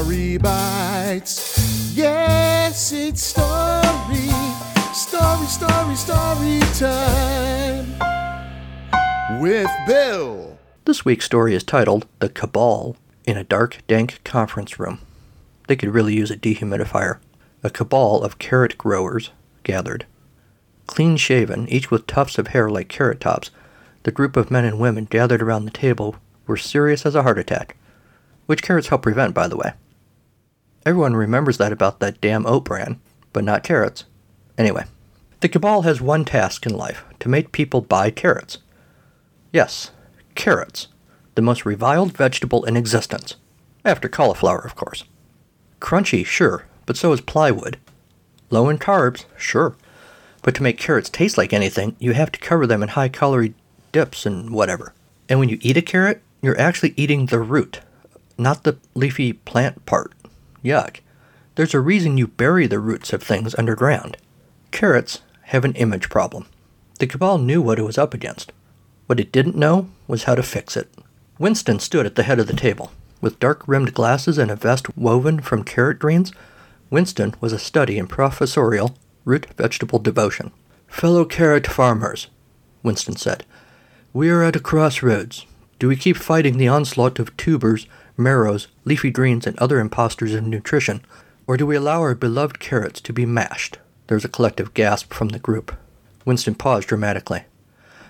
Atari 0.00 0.38
Bytes. 0.38 1.92
Yes, 1.94 2.90
it's 2.90 3.22
story, 3.22 4.30
story, 4.94 5.46
story, 5.46 5.94
story 5.94 6.60
time 6.78 7.98
with 9.42 9.68
Bill. 9.86 10.58
This 10.86 11.04
week's 11.04 11.26
story 11.26 11.54
is 11.54 11.62
titled 11.62 12.06
The 12.20 12.30
Cabal 12.30 12.96
in 13.26 13.36
a 13.36 13.44
Dark, 13.44 13.86
Dank 13.86 14.24
Conference 14.24 14.80
Room. 14.80 15.00
They 15.68 15.76
could 15.76 15.90
really 15.90 16.14
use 16.14 16.30
a 16.30 16.36
dehumidifier. 16.36 17.18
A 17.62 17.68
cabal 17.68 18.22
of 18.22 18.38
carrot 18.38 18.78
growers 18.78 19.32
gathered. 19.64 20.06
Clean 20.86 21.18
shaven, 21.18 21.68
each 21.68 21.90
with 21.90 22.06
tufts 22.06 22.38
of 22.38 22.48
hair 22.48 22.70
like 22.70 22.88
carrot 22.88 23.20
tops, 23.20 23.50
the 24.04 24.12
group 24.12 24.38
of 24.38 24.50
men 24.50 24.64
and 24.64 24.80
women 24.80 25.04
gathered 25.04 25.42
around 25.42 25.66
the 25.66 25.70
table 25.70 26.16
were 26.46 26.56
serious 26.56 27.04
as 27.04 27.14
a 27.14 27.22
heart 27.22 27.38
attack, 27.38 27.76
which 28.46 28.62
carrots 28.62 28.88
help 28.88 29.02
prevent, 29.02 29.34
by 29.34 29.46
the 29.46 29.58
way. 29.58 29.74
Everyone 30.86 31.14
remembers 31.14 31.58
that 31.58 31.72
about 31.72 32.00
that 32.00 32.20
damn 32.20 32.46
oat 32.46 32.64
bran, 32.64 33.00
but 33.32 33.44
not 33.44 33.62
carrots. 33.62 34.04
Anyway, 34.56 34.84
the 35.40 35.48
cabal 35.48 35.82
has 35.82 36.00
one 36.00 36.24
task 36.24 36.64
in 36.64 36.74
life 36.74 37.04
to 37.20 37.28
make 37.28 37.52
people 37.52 37.80
buy 37.80 38.10
carrots. 38.10 38.58
Yes, 39.52 39.90
carrots, 40.34 40.88
the 41.34 41.42
most 41.42 41.66
reviled 41.66 42.16
vegetable 42.16 42.64
in 42.64 42.76
existence. 42.76 43.36
After 43.84 44.08
cauliflower, 44.08 44.60
of 44.60 44.74
course. 44.74 45.04
Crunchy, 45.80 46.24
sure, 46.24 46.66
but 46.86 46.96
so 46.96 47.12
is 47.12 47.20
plywood. 47.20 47.78
Low 48.50 48.68
in 48.68 48.78
carbs, 48.78 49.26
sure. 49.36 49.76
But 50.42 50.54
to 50.54 50.62
make 50.62 50.78
carrots 50.78 51.10
taste 51.10 51.36
like 51.36 51.52
anything, 51.52 51.96
you 51.98 52.12
have 52.12 52.32
to 52.32 52.40
cover 52.40 52.66
them 52.66 52.82
in 52.82 52.90
high 52.90 53.08
calorie 53.08 53.54
dips 53.92 54.24
and 54.24 54.50
whatever. 54.50 54.94
And 55.28 55.38
when 55.38 55.48
you 55.48 55.58
eat 55.60 55.76
a 55.76 55.82
carrot, 55.82 56.22
you're 56.42 56.58
actually 56.58 56.94
eating 56.96 57.26
the 57.26 57.38
root, 57.38 57.80
not 58.38 58.64
the 58.64 58.78
leafy 58.94 59.34
plant 59.34 59.84
part. 59.84 60.12
Yuck. 60.64 61.00
There's 61.54 61.74
a 61.74 61.80
reason 61.80 62.18
you 62.18 62.26
bury 62.26 62.66
the 62.66 62.78
roots 62.78 63.12
of 63.12 63.22
things 63.22 63.54
underground. 63.56 64.16
Carrots 64.70 65.20
have 65.44 65.64
an 65.64 65.74
image 65.74 66.08
problem. 66.08 66.46
The 66.98 67.06
Cabal 67.06 67.38
knew 67.38 67.60
what 67.60 67.78
it 67.78 67.84
was 67.84 67.98
up 67.98 68.14
against. 68.14 68.52
What 69.06 69.20
it 69.20 69.32
didn't 69.32 69.56
know 69.56 69.88
was 70.06 70.24
how 70.24 70.34
to 70.34 70.42
fix 70.42 70.76
it. 70.76 70.88
Winston 71.38 71.80
stood 71.80 72.06
at 72.06 72.14
the 72.14 72.22
head 72.22 72.38
of 72.38 72.46
the 72.46 72.52
table. 72.54 72.92
With 73.20 73.40
dark 73.40 73.66
rimmed 73.66 73.94
glasses 73.94 74.38
and 74.38 74.50
a 74.50 74.56
vest 74.56 74.96
woven 74.96 75.40
from 75.40 75.64
carrot 75.64 75.98
greens, 75.98 76.32
Winston 76.90 77.34
was 77.40 77.52
a 77.52 77.58
study 77.58 77.98
in 77.98 78.06
professorial 78.06 78.96
root 79.24 79.46
vegetable 79.56 79.98
devotion. 79.98 80.52
Fellow 80.86 81.24
carrot 81.24 81.66
farmers, 81.66 82.28
Winston 82.82 83.16
said, 83.16 83.44
we 84.12 84.28
are 84.28 84.42
at 84.42 84.56
a 84.56 84.60
crossroads. 84.60 85.46
Do 85.78 85.86
we 85.86 85.94
keep 85.94 86.16
fighting 86.16 86.58
the 86.58 86.66
onslaught 86.66 87.20
of 87.20 87.36
tubers, 87.36 87.86
marrows, 88.20 88.68
leafy 88.84 89.10
greens, 89.10 89.46
and 89.46 89.58
other 89.58 89.80
impostors 89.80 90.34
of 90.34 90.44
nutrition, 90.44 91.02
or 91.46 91.56
do 91.56 91.66
we 91.66 91.76
allow 91.76 92.00
our 92.00 92.14
beloved 92.14 92.60
carrots 92.60 93.00
to 93.00 93.12
be 93.12 93.26
mashed? 93.26 93.78
There 94.06 94.16
was 94.16 94.24
a 94.24 94.28
collective 94.28 94.74
gasp 94.74 95.12
from 95.12 95.30
the 95.30 95.38
group. 95.38 95.74
Winston 96.24 96.54
paused 96.54 96.88
dramatically. 96.88 97.44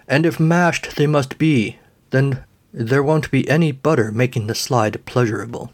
And 0.09 0.27
if 0.27 0.40
mashed 0.40 0.96
they 0.96 1.07
must 1.07 1.38
be, 1.38 1.79
then 2.11 2.44
there 2.73 3.03
won't 3.03 3.31
be 3.31 3.49
any 3.49 3.73
butter 3.73 4.12
making 4.12 4.46
the 4.46 4.55
slide 4.55 5.05
pleasurable. 5.07 5.73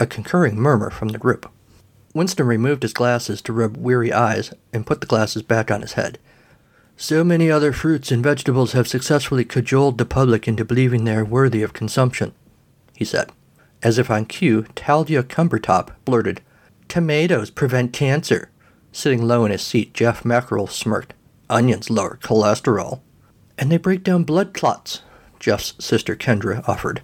A 0.00 0.06
concurring 0.06 0.56
murmur 0.56 0.90
from 0.90 1.08
the 1.08 1.18
group. 1.18 1.50
Winston 2.14 2.46
removed 2.46 2.82
his 2.82 2.92
glasses 2.92 3.42
to 3.42 3.52
rub 3.52 3.76
weary 3.76 4.12
eyes 4.12 4.52
and 4.72 4.86
put 4.86 5.00
the 5.00 5.06
glasses 5.06 5.42
back 5.42 5.70
on 5.70 5.82
his 5.82 5.94
head. 5.94 6.18
So 6.96 7.24
many 7.24 7.50
other 7.50 7.72
fruits 7.72 8.12
and 8.12 8.22
vegetables 8.22 8.72
have 8.72 8.86
successfully 8.86 9.44
cajoled 9.44 9.98
the 9.98 10.04
public 10.04 10.46
into 10.46 10.64
believing 10.64 11.04
they 11.04 11.16
are 11.16 11.24
worthy 11.24 11.62
of 11.62 11.72
consumption, 11.72 12.32
he 12.94 13.04
said. 13.04 13.30
As 13.84 13.98
if 13.98 14.10
on 14.10 14.24
cue, 14.24 14.64
Talia 14.74 15.22
Cumbertop 15.22 15.90
blurted, 16.06 16.40
Tomatoes 16.88 17.50
prevent 17.50 17.92
cancer. 17.92 18.50
Sitting 18.92 19.22
low 19.22 19.44
in 19.44 19.52
his 19.52 19.62
seat, 19.62 19.92
Jeff 19.92 20.24
Mackerel 20.24 20.66
smirked. 20.66 21.12
Onions 21.50 21.90
lower 21.90 22.18
cholesterol. 22.22 23.00
And 23.58 23.70
they 23.70 23.76
break 23.76 24.02
down 24.02 24.24
blood 24.24 24.54
clots, 24.54 25.02
Jeff's 25.38 25.74
sister 25.78 26.16
Kendra 26.16 26.66
offered. 26.66 27.02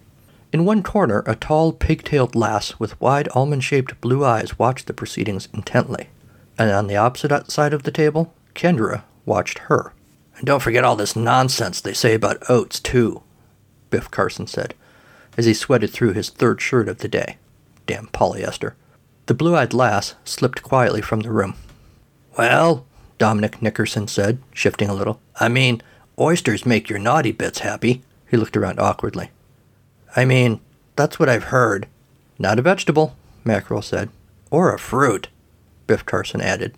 In 0.53 0.64
one 0.64 0.83
corner, 0.83 1.23
a 1.27 1.37
tall, 1.37 1.73
pigtailed 1.73 2.35
lass 2.35 2.79
with 2.81 3.01
wide 3.01 3.29
almond 3.35 3.62
shaped 3.62 4.01
blue 4.01 4.25
eyes 4.25 4.59
watched 4.59 4.87
the 4.87 4.95
proceedings 4.95 5.49
intently. 5.53 6.09
And 6.59 6.71
on 6.71 6.87
the 6.87 6.97
opposite 6.97 7.51
side 7.51 7.75
of 7.75 7.83
the 7.83 7.93
table, 7.93 8.33
Kendra 8.55 9.03
watched 9.27 9.59
her. 9.69 9.93
And 10.37 10.47
don't 10.47 10.62
forget 10.62 10.85
all 10.85 10.97
this 10.97 11.14
nonsense 11.14 11.81
they 11.81 11.93
say 11.93 12.14
about 12.14 12.43
oats, 12.49 12.81
too, 12.81 13.23
Biff 13.90 14.11
Carson 14.11 14.47
said, 14.47 14.75
as 15.37 15.47
he 15.47 15.55
sweated 15.55 15.90
through 15.90 16.12
his 16.12 16.31
third 16.31 16.61
shirt 16.61 16.88
of 16.88 16.99
the 16.99 17.09
day. 17.09 17.37
Damn 17.87 18.09
polyester. 18.09 18.75
The 19.27 19.35
blue 19.35 19.57
eyed 19.57 19.73
lass 19.73 20.14
slipped 20.25 20.62
quietly 20.62 21.01
from 21.01 21.21
the 21.21 21.31
room. 21.31 21.55
Well, 22.37 22.87
Dominic 23.19 23.61
Nickerson 23.61 24.09
said, 24.09 24.38
shifting 24.53 24.88
a 24.88 24.95
little. 24.95 25.21
I 25.38 25.49
mean, 25.49 25.83
oysters 26.19 26.66
make 26.66 26.88
your 26.88 26.99
naughty 26.99 27.33
bits 27.33 27.61
happy. 27.61 28.03
He 28.31 28.37
looked 28.37 28.57
around 28.57 28.81
awkwardly. 28.81 29.31
I 30.16 30.25
mean, 30.25 30.61
that's 30.97 31.19
what 31.19 31.29
I've 31.29 31.45
heard. 31.45 31.87
Not 32.38 32.59
a 32.59 32.62
vegetable, 32.62 33.16
Mackerel 33.45 33.83
said. 33.83 34.09
Or 34.51 34.75
a 34.75 34.79
fruit, 34.79 35.29
Biff 35.87 36.05
Carson 36.07 36.40
added. 36.40 36.75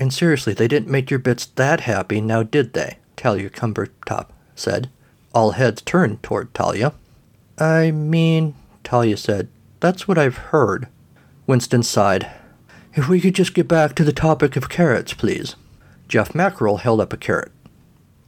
And 0.00 0.12
seriously, 0.12 0.54
they 0.54 0.68
didn't 0.68 0.90
make 0.90 1.10
your 1.10 1.20
bits 1.20 1.46
that 1.46 1.80
happy, 1.80 2.20
now 2.20 2.42
did 2.42 2.72
they? 2.72 2.98
Talia 3.16 3.50
Cumbertop 3.50 4.30
said. 4.54 4.90
All 5.34 5.52
heads 5.52 5.82
turned 5.82 6.22
toward 6.22 6.52
Talia. 6.54 6.92
I 7.58 7.90
mean, 7.90 8.54
Talia 8.82 9.16
said, 9.16 9.48
that's 9.80 10.08
what 10.08 10.18
I've 10.18 10.36
heard. 10.36 10.88
Winston 11.46 11.82
sighed. 11.82 12.30
If 12.94 13.08
we 13.08 13.20
could 13.20 13.34
just 13.34 13.54
get 13.54 13.68
back 13.68 13.94
to 13.96 14.04
the 14.04 14.12
topic 14.12 14.56
of 14.56 14.68
carrots, 14.68 15.14
please. 15.14 15.56
Jeff 16.08 16.34
Mackerel 16.34 16.78
held 16.78 17.00
up 17.00 17.12
a 17.12 17.16
carrot. 17.16 17.52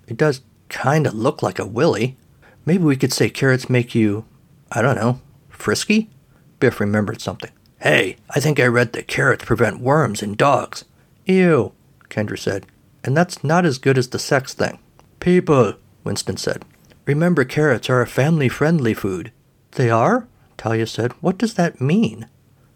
It 0.06 0.16
does 0.16 0.42
kind 0.68 1.06
of 1.06 1.14
look 1.14 1.42
like 1.42 1.58
a 1.58 1.66
willy. 1.66 2.16
Maybe 2.64 2.84
we 2.84 2.96
could 2.96 3.12
say 3.12 3.30
carrots 3.30 3.70
make 3.70 3.94
you, 3.94 4.24
I 4.72 4.82
don't 4.82 4.96
know, 4.96 5.20
frisky? 5.48 6.10
Biff 6.58 6.80
remembered 6.80 7.20
something. 7.20 7.50
Hey, 7.80 8.16
I 8.30 8.40
think 8.40 8.58
I 8.58 8.66
read 8.66 8.92
that 8.94 9.06
carrots 9.06 9.44
prevent 9.44 9.80
worms 9.80 10.22
in 10.22 10.34
dogs. 10.34 10.84
Ew, 11.26 11.72
Kendra 12.08 12.38
said. 12.38 12.66
And 13.04 13.16
that's 13.16 13.44
not 13.44 13.64
as 13.64 13.78
good 13.78 13.98
as 13.98 14.08
the 14.08 14.18
sex 14.18 14.54
thing. 14.54 14.78
People, 15.20 15.74
Winston 16.02 16.36
said. 16.36 16.64
Remember, 17.06 17.44
carrots 17.44 17.88
are 17.88 18.02
a 18.02 18.06
family 18.06 18.48
friendly 18.48 18.92
food. 18.92 19.32
They 19.72 19.90
are? 19.90 20.26
Talia 20.56 20.86
said. 20.86 21.12
What 21.20 21.38
does 21.38 21.54
that 21.54 21.80
mean? 21.80 22.28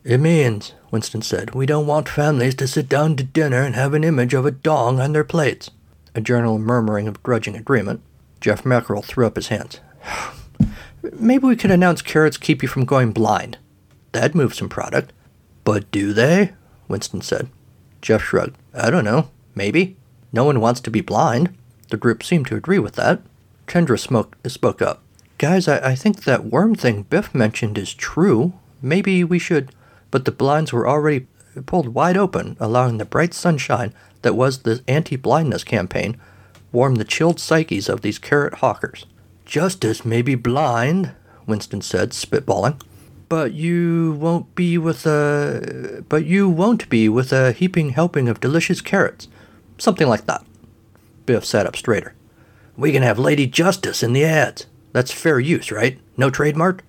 It 0.05 0.19
means, 0.19 0.75
Winston 0.91 1.21
said, 1.21 1.55
we 1.55 1.67
don't 1.67 1.87
want 1.87 2.09
families 2.09 2.55
to 2.57 2.69
sit 2.69 2.89
down 2.89 3.17
to 3.17 3.25
dinner 3.25 3.63
and 3.63 3.75
have 3.75 3.93
an 3.93 4.05
image 4.05 4.33
of 4.33 4.47
a 4.47 4.51
dong 4.51 5.01
on 5.01 5.13
their 5.13 5.25
plates. 5.25 5.71
A 6.15 6.21
general 6.21 6.59
murmuring 6.59 7.09
of 7.09 7.23
grudging 7.23 7.57
agreement. 7.57 8.01
Jeff 8.41 8.65
Mackerel 8.65 9.03
threw 9.03 9.27
up 9.27 9.37
his 9.37 9.49
hands. 9.49 9.81
Maybe 11.13 11.47
we 11.47 11.57
could 11.57 11.71
announce 11.71 12.01
carrots 12.01 12.37
keep 12.37 12.63
you 12.63 12.69
from 12.69 12.85
going 12.85 13.13
blind. 13.13 13.59
That'd 14.13 14.35
move 14.35 14.55
some 14.55 14.69
product. 14.69 15.13
But 15.65 15.91
do 15.91 16.13
they? 16.13 16.53
Winston 16.89 17.21
said. 17.21 17.49
Jeff 18.01 18.23
shrugged. 18.23 18.57
I 18.73 18.91
don't 18.91 19.05
know. 19.05 19.29
Maybe. 19.55 19.97
No 20.33 20.45
one 20.45 20.61
wants 20.61 20.81
to 20.83 20.91
be 20.91 21.01
blind. 21.01 21.57
The 21.89 21.97
group 21.97 22.23
seemed 22.23 22.47
to 22.47 22.57
agree 22.57 22.79
with 22.79 22.95
that. 22.95 23.21
Kendra 23.71 24.01
smoke, 24.01 24.37
spoke 24.49 24.83
up. 24.83 25.01
Guys, 25.39 25.69
I, 25.69 25.91
I 25.91 25.95
think 25.95 26.25
that 26.25 26.47
worm 26.47 26.75
thing 26.75 27.05
Biff 27.05 27.33
mentioned 27.33 27.79
is 27.79 27.95
true. 27.95 28.55
Maybe 28.83 29.23
we 29.23 29.39
should. 29.39 29.71
But 30.11 30.25
the 30.25 30.33
blinds 30.33 30.73
were 30.73 30.89
already 30.89 31.29
pulled 31.67 31.95
wide 31.95 32.17
open, 32.17 32.57
allowing 32.59 32.99
the 32.99 33.05
bright 33.05 33.33
sunshine 33.33 33.95
that 34.23 34.35
was 34.35 34.63
the 34.63 34.83
anti 34.89 35.15
blindness 35.15 35.63
campaign 35.63 36.21
warm 36.73 36.97
the 36.97 37.05
chilled 37.05 37.39
psyches 37.39 37.89
of 37.89 38.01
these 38.01 38.19
carrot 38.19 38.55
hawkers. 38.55 39.07
Justice 39.45 40.05
may 40.05 40.21
be 40.21 40.35
blind, 40.35 41.13
Winston 41.47 41.81
said, 41.81 42.11
spitballing. 42.11 42.81
But 43.29 43.53
you 43.53 44.17
won't 44.19 44.53
be 44.57 44.79
with 44.79 45.07
a 45.07 46.05
but 46.09 46.25
you 46.25 46.49
won't 46.49 46.89
be 46.89 47.09
with 47.09 47.33
a 47.33 47.53
heaping 47.53 47.91
helping 47.91 48.29
of 48.29 48.41
delicious 48.41 48.81
carrots. 48.81 49.29
Something 49.79 50.09
like 50.09 50.27
that. 50.27 50.45
Biff 51.25 51.45
sat 51.45 51.67
up 51.67 51.77
straighter. 51.77 52.15
We 52.77 52.93
can 52.93 53.03
have 53.03 53.19
Lady 53.19 53.47
Justice 53.47 54.03
in 54.03 54.13
the 54.13 54.25
ads. 54.25 54.67
That's 54.93 55.13
fair 55.13 55.39
use, 55.39 55.71
right? 55.71 55.99
No 56.17 56.31
trademark? 56.31 56.85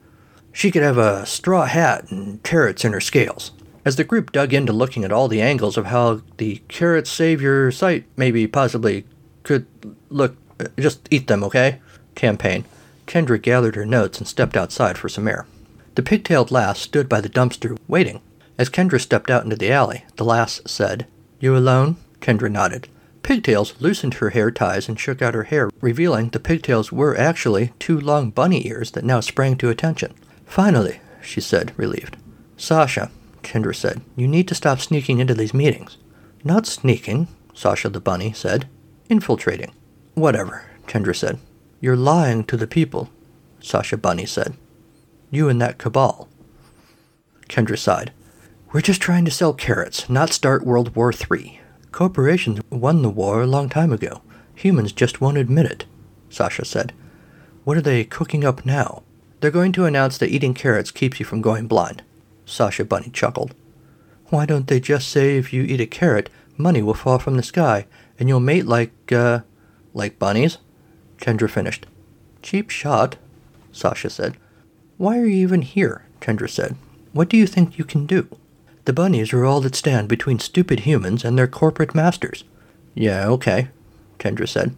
She 0.53 0.71
could 0.71 0.83
have 0.83 0.97
a 0.97 1.25
straw 1.25 1.65
hat 1.65 2.11
and 2.11 2.41
carrots 2.43 2.83
in 2.83 2.93
her 2.93 3.01
scales. 3.01 3.51
As 3.83 3.95
the 3.95 4.03
group 4.03 4.31
dug 4.31 4.53
into 4.53 4.73
looking 4.73 5.03
at 5.03 5.11
all 5.11 5.27
the 5.27 5.41
angles 5.41 5.77
of 5.77 5.87
how 5.87 6.21
the 6.37 6.61
carrot 6.67 7.07
savior 7.07 7.71
site 7.71 8.05
maybe 8.15 8.45
possibly 8.47 9.05
could 9.43 9.65
look, 10.09 10.35
uh, 10.59 10.65
just 10.77 11.07
eat 11.09 11.27
them, 11.27 11.43
okay? 11.43 11.79
Campaign. 12.15 12.65
Kendra 13.07 13.41
gathered 13.41 13.75
her 13.75 13.85
notes 13.85 14.19
and 14.19 14.27
stepped 14.27 14.55
outside 14.55 14.97
for 14.97 15.09
some 15.09 15.27
air. 15.27 15.47
The 15.95 16.03
pigtailed 16.03 16.51
lass 16.51 16.79
stood 16.79 17.09
by 17.09 17.21
the 17.21 17.29
dumpster, 17.29 17.77
waiting. 17.87 18.21
As 18.57 18.69
Kendra 18.69 19.01
stepped 19.01 19.29
out 19.29 19.43
into 19.43 19.55
the 19.55 19.71
alley, 19.71 20.05
the 20.15 20.25
lass 20.25 20.61
said, 20.65 21.07
You 21.39 21.57
alone? 21.57 21.97
Kendra 22.19 22.51
nodded. 22.51 22.87
Pigtails 23.23 23.75
loosened 23.79 24.15
her 24.15 24.31
hair 24.31 24.51
ties 24.51 24.89
and 24.89 24.99
shook 24.99 25.21
out 25.21 25.35
her 25.35 25.43
hair, 25.43 25.69
revealing 25.79 26.29
the 26.29 26.39
pigtails 26.39 26.91
were 26.91 27.17
actually 27.17 27.71
two 27.79 27.99
long 27.99 28.31
bunny 28.31 28.67
ears 28.67 28.91
that 28.91 29.05
now 29.05 29.19
sprang 29.19 29.55
to 29.57 29.69
attention. 29.69 30.13
Finally, 30.45 30.99
she 31.21 31.39
said, 31.39 31.73
relieved. 31.77 32.17
Sasha, 32.57 33.11
Kendra 33.43 33.75
said, 33.75 34.01
you 34.15 34.27
need 34.27 34.47
to 34.47 34.55
stop 34.55 34.79
sneaking 34.79 35.19
into 35.19 35.33
these 35.33 35.53
meetings. 35.53 35.97
Not 36.43 36.65
sneaking, 36.65 37.27
Sasha 37.53 37.89
the 37.89 38.01
bunny 38.01 38.33
said. 38.33 38.67
Infiltrating. 39.09 39.73
Whatever, 40.15 40.65
Kendra 40.87 41.15
said. 41.15 41.39
You're 41.79 41.95
lying 41.95 42.43
to 42.45 42.57
the 42.57 42.67
people, 42.67 43.09
Sasha 43.59 43.97
Bunny 43.97 44.25
said. 44.25 44.55
You 45.29 45.49
and 45.49 45.61
that 45.61 45.77
cabal. 45.77 46.27
Kendra 47.47 47.77
sighed. 47.77 48.11
We're 48.71 48.81
just 48.81 49.01
trying 49.01 49.25
to 49.25 49.31
sell 49.31 49.53
carrots, 49.53 50.09
not 50.09 50.31
start 50.31 50.65
World 50.65 50.95
War 50.95 51.11
III. 51.11 51.60
Corporations 51.91 52.61
won 52.69 53.01
the 53.01 53.09
war 53.09 53.41
a 53.41 53.47
long 53.47 53.67
time 53.67 53.91
ago. 53.91 54.21
Humans 54.55 54.93
just 54.93 55.19
won't 55.19 55.37
admit 55.37 55.65
it, 55.65 55.85
Sasha 56.29 56.63
said. 56.63 56.93
What 57.63 57.77
are 57.77 57.81
they 57.81 58.03
cooking 58.05 58.45
up 58.45 58.65
now? 58.65 59.03
They're 59.39 59.51
going 59.51 59.71
to 59.73 59.85
announce 59.85 60.17
that 60.17 60.29
eating 60.29 60.53
carrots 60.53 60.91
keeps 60.91 61.19
you 61.19 61.25
from 61.25 61.41
going 61.41 61.67
blind. 61.67 62.03
Sasha 62.45 62.85
Bunny 62.85 63.09
chuckled. 63.11 63.53
Why 64.27 64.45
don't 64.45 64.67
they 64.67 64.79
just 64.79 65.09
say 65.09 65.37
if 65.37 65.51
you 65.51 65.63
eat 65.63 65.81
a 65.81 65.85
carrot, 65.85 66.29
money 66.57 66.81
will 66.81 66.93
fall 66.93 67.19
from 67.19 67.35
the 67.35 67.43
sky, 67.43 67.85
and 68.17 68.29
you'll 68.29 68.39
mate 68.39 68.65
like, 68.65 69.11
uh, 69.11 69.41
like 69.93 70.19
bunnies? 70.19 70.59
Kendra 71.17 71.49
finished. 71.49 71.85
Cheap 72.41 72.69
shot, 72.69 73.17
Sasha 73.71 74.09
said. 74.09 74.37
Why 74.97 75.17
are 75.19 75.25
you 75.25 75.37
even 75.43 75.61
here? 75.61 76.05
Kendra 76.21 76.49
said. 76.49 76.75
What 77.11 77.27
do 77.27 77.35
you 77.35 77.47
think 77.47 77.77
you 77.77 77.83
can 77.83 78.05
do? 78.05 78.27
The 78.91 78.95
bunnies 78.95 79.31
are 79.31 79.45
all 79.45 79.61
that 79.61 79.73
stand 79.73 80.09
between 80.09 80.39
stupid 80.39 80.81
humans 80.81 81.23
and 81.23 81.37
their 81.37 81.47
corporate 81.47 81.95
masters. 81.95 82.43
Yeah, 82.93 83.25
okay, 83.27 83.69
Kendra 84.19 84.45
said. 84.45 84.75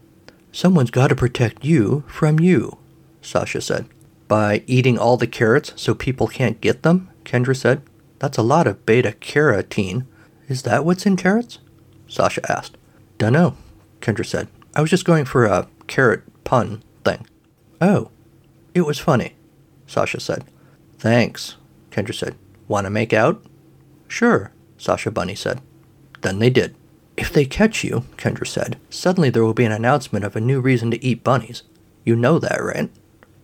Someone's 0.51 0.91
got 0.91 1.07
to 1.07 1.15
protect 1.15 1.65
you 1.65 2.03
from 2.07 2.39
you, 2.39 2.77
Sasha 3.23 3.59
said. 3.59 3.87
By 4.27 4.61
eating 4.67 4.99
all 4.99 5.17
the 5.17 5.25
carrots 5.25 5.73
so 5.77 5.95
people 5.95 6.27
can't 6.27 6.61
get 6.61 6.83
them? 6.83 7.09
Kendra 7.25 7.57
said. 7.57 7.81
That's 8.19 8.37
a 8.37 8.43
lot 8.43 8.67
of 8.67 8.85
beta 8.85 9.13
carotene. 9.19 10.05
Is 10.47 10.61
that 10.61 10.85
what's 10.85 11.07
in 11.07 11.17
carrots? 11.17 11.57
Sasha 12.07 12.41
asked. 12.47 12.77
Dunno, 13.17 13.57
Kendra 13.99 14.27
said. 14.27 14.47
I 14.75 14.81
was 14.81 14.91
just 14.91 15.05
going 15.05 15.25
for 15.25 15.45
a 15.45 15.67
carrot 15.87 16.21
pun 16.43 16.83
thing. 17.03 17.25
Oh, 17.81 18.11
it 18.75 18.81
was 18.81 18.99
funny, 18.99 19.33
Sasha 19.87 20.19
said. 20.19 20.45
Thanks, 20.99 21.55
Kendra 21.89 22.13
said. 22.13 22.35
Want 22.67 22.85
to 22.85 22.91
make 22.91 23.11
out? 23.11 23.43
Sure, 24.13 24.51
Sasha 24.77 25.09
Bunny 25.09 25.33
said. 25.33 25.59
Then 26.21 26.37
they 26.37 26.51
did. 26.51 26.75
If 27.17 27.33
they 27.33 27.45
catch 27.45 27.83
you, 27.83 28.03
Kendra 28.15 28.45
said, 28.45 28.77
suddenly 28.91 29.31
there 29.31 29.43
will 29.43 29.55
be 29.55 29.65
an 29.65 29.71
announcement 29.71 30.23
of 30.23 30.35
a 30.35 30.39
new 30.39 30.61
reason 30.61 30.91
to 30.91 31.03
eat 31.03 31.23
bunnies. 31.23 31.63
You 32.05 32.15
know 32.15 32.37
that, 32.37 32.63
right? 32.63 32.91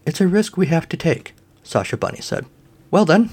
It's 0.06 0.22
a 0.22 0.28
risk 0.28 0.58
we 0.58 0.68
have 0.68 0.88
to 0.90 0.96
take, 0.96 1.34
Sasha 1.64 1.98
Bunny 1.98 2.22
said. 2.22 2.46
Well 2.92 3.04
then, 3.04 3.32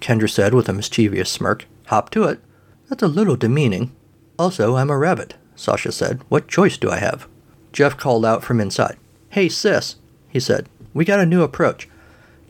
Kendra 0.00 0.28
said 0.28 0.54
with 0.54 0.68
a 0.68 0.72
mischievous 0.72 1.30
smirk, 1.30 1.66
hop 1.86 2.10
to 2.10 2.24
it. 2.24 2.40
That's 2.88 3.04
a 3.04 3.06
little 3.06 3.36
demeaning. 3.36 3.94
Also, 4.36 4.74
I'm 4.74 4.90
a 4.90 4.98
rabbit, 4.98 5.36
Sasha 5.54 5.92
said. 5.92 6.20
What 6.28 6.48
choice 6.48 6.76
do 6.76 6.90
I 6.90 6.96
have? 6.96 7.28
Jeff 7.72 7.96
called 7.96 8.26
out 8.26 8.42
from 8.42 8.60
inside. 8.60 8.96
Hey, 9.28 9.48
sis, 9.48 9.94
he 10.28 10.40
said. 10.40 10.68
We 10.92 11.04
got 11.04 11.20
a 11.20 11.26
new 11.26 11.44
approach. 11.44 11.88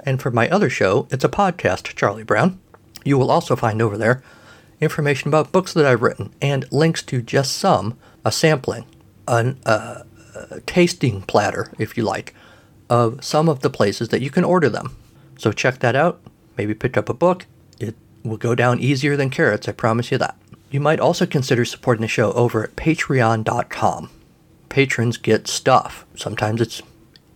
and 0.04 0.22
for 0.22 0.32
my 0.32 0.50
other 0.50 0.70
show, 0.70 1.08
it's 1.12 1.24
a 1.24 1.30
podcast, 1.30 1.96
Charlie 1.96 2.24
Brown. 2.24 2.60
You 3.04 3.18
will 3.18 3.32
also 3.32 3.56
find 3.56 3.82
over 3.82 3.98
there 3.98 4.22
information 4.80 5.30
about 5.30 5.52
books 5.52 5.74
that 5.74 5.86
I've 5.86 6.02
written 6.02 6.34
and 6.42 6.72
links 6.72 7.02
to 7.04 7.22
just 7.22 7.54
some, 7.54 7.98
a 8.24 8.32
sampling, 8.32 8.86
an, 9.28 9.60
uh, 9.66 10.04
a 10.52 10.62
tasting 10.62 11.22
platter, 11.22 11.72
if 11.78 11.98
you 11.98 12.04
like, 12.04 12.34
of 12.90 13.24
some 13.24 13.50
of 13.50 13.62
the 13.62 13.70
places 13.70 14.10
that 14.10 14.22
you 14.22 14.30
can 14.30 14.44
order 14.44 14.70
them. 14.70 14.96
So 15.38 15.52
check 15.52 15.80
that 15.80 15.96
out. 15.96 16.22
Maybe 16.58 16.74
pick 16.74 16.98
up 16.98 17.10
a 17.10 17.14
book. 17.14 17.46
It 17.80 17.96
will 18.24 18.38
go 18.38 18.56
down 18.56 18.80
easier 18.80 19.16
than 19.16 19.30
carrots, 19.30 19.68
I 19.68 19.72
promise 19.72 20.12
you 20.12 20.18
that. 20.18 20.38
You 20.70 20.80
might 20.80 21.00
also 21.00 21.26
consider 21.26 21.64
supporting 21.64 22.02
the 22.02 22.08
show 22.08 22.32
over 22.34 22.64
at 22.64 22.76
patreon.com. 22.76 24.10
Patrons 24.70 25.18
get 25.18 25.48
stuff. 25.48 26.06
Sometimes 26.16 26.60
it's 26.60 26.82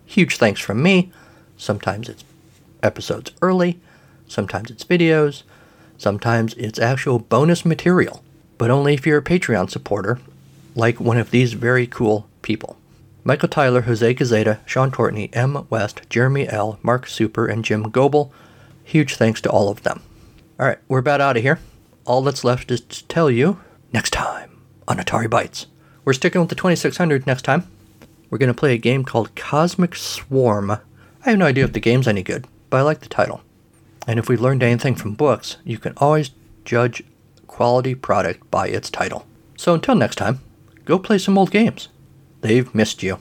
huge 0.06 0.38
thanks 0.38 0.60
from 0.60 0.84
me, 0.84 1.12
sometimes 1.56 2.10
it's 2.10 2.25
episodes 2.84 3.32
early, 3.41 3.80
sometimes 4.27 4.69
it's 4.69 4.84
videos, 4.84 5.43
sometimes 5.97 6.54
it's 6.56 6.80
actual 6.80 7.19
bonus 7.19 7.65
material, 7.65 8.23
but 8.58 8.69
only 8.69 8.93
if 8.93 9.06
you're 9.06 9.19
a 9.19 9.23
Patreon 9.23 9.69
supporter, 9.69 10.19
like 10.75 10.99
one 10.99 11.17
of 11.17 11.31
these 11.31 11.53
very 11.53 11.88
cool 11.88 12.27
people. 12.41 12.77
Michael 13.23 13.49
Tyler, 13.49 13.81
Jose 13.81 14.15
Gazeta, 14.15 14.60
Sean 14.65 14.89
Courtney, 14.89 15.29
M. 15.34 15.67
West, 15.69 16.01
Jeremy 16.10 16.47
L., 16.47 16.79
Mark 16.81 17.05
Super, 17.05 17.45
and 17.45 17.63
Jim 17.63 17.84
Goebel. 17.89 18.31
Huge 18.84 19.15
thanks 19.15 19.41
to 19.41 19.49
all 19.49 19.69
of 19.69 19.84
them. 19.84 20.01
All 20.60 20.65
right, 20.65 20.79
we're 20.88 20.99
about 20.99 21.21
out 21.21 21.38
of 21.38 21.43
here. 21.43 21.60
All 22.05 22.23
that's 22.23 22.43
left 22.43 22.71
is 22.71 22.81
to 22.81 23.05
tell 23.05 23.29
you 23.29 23.60
next 23.93 24.12
time 24.12 24.60
on 24.88 24.97
Atari 24.97 25.27
Bytes. 25.27 25.67
We're 26.03 26.13
sticking 26.13 26.41
with 26.41 26.49
the 26.49 26.55
2600 26.55 27.27
next 27.27 27.43
time. 27.43 27.67
We're 28.29 28.39
going 28.39 28.47
to 28.47 28.53
play 28.53 28.73
a 28.73 28.79
game 28.79 29.03
called 29.03 29.36
Cosmic 29.36 29.95
Swarm. 29.95 30.71
I 30.71 30.79
have 31.29 31.38
no 31.38 31.45
idea 31.45 31.65
if 31.65 31.73
the 31.73 31.79
game's 31.79 32.07
any 32.07 32.23
good, 32.23 32.47
but 32.69 32.77
I 32.77 32.81
like 32.81 33.01
the 33.01 33.10
title. 33.10 33.41
And 34.07 34.17
if 34.17 34.27
we 34.27 34.36
learned 34.36 34.63
anything 34.63 34.95
from 34.95 35.13
books, 35.13 35.57
you 35.63 35.77
can 35.77 35.93
always 35.97 36.31
judge 36.65 37.03
quality 37.45 37.93
product 37.93 38.49
by 38.49 38.67
its 38.67 38.89
title. 38.89 39.27
So 39.57 39.75
until 39.75 39.93
next 39.93 40.15
time, 40.15 40.39
go 40.86 41.00
play 41.00 41.17
some 41.17 41.38
old 41.38 41.52
games. 41.52 41.89
They've 42.41 42.74
missed 42.74 43.04
you. 43.04 43.20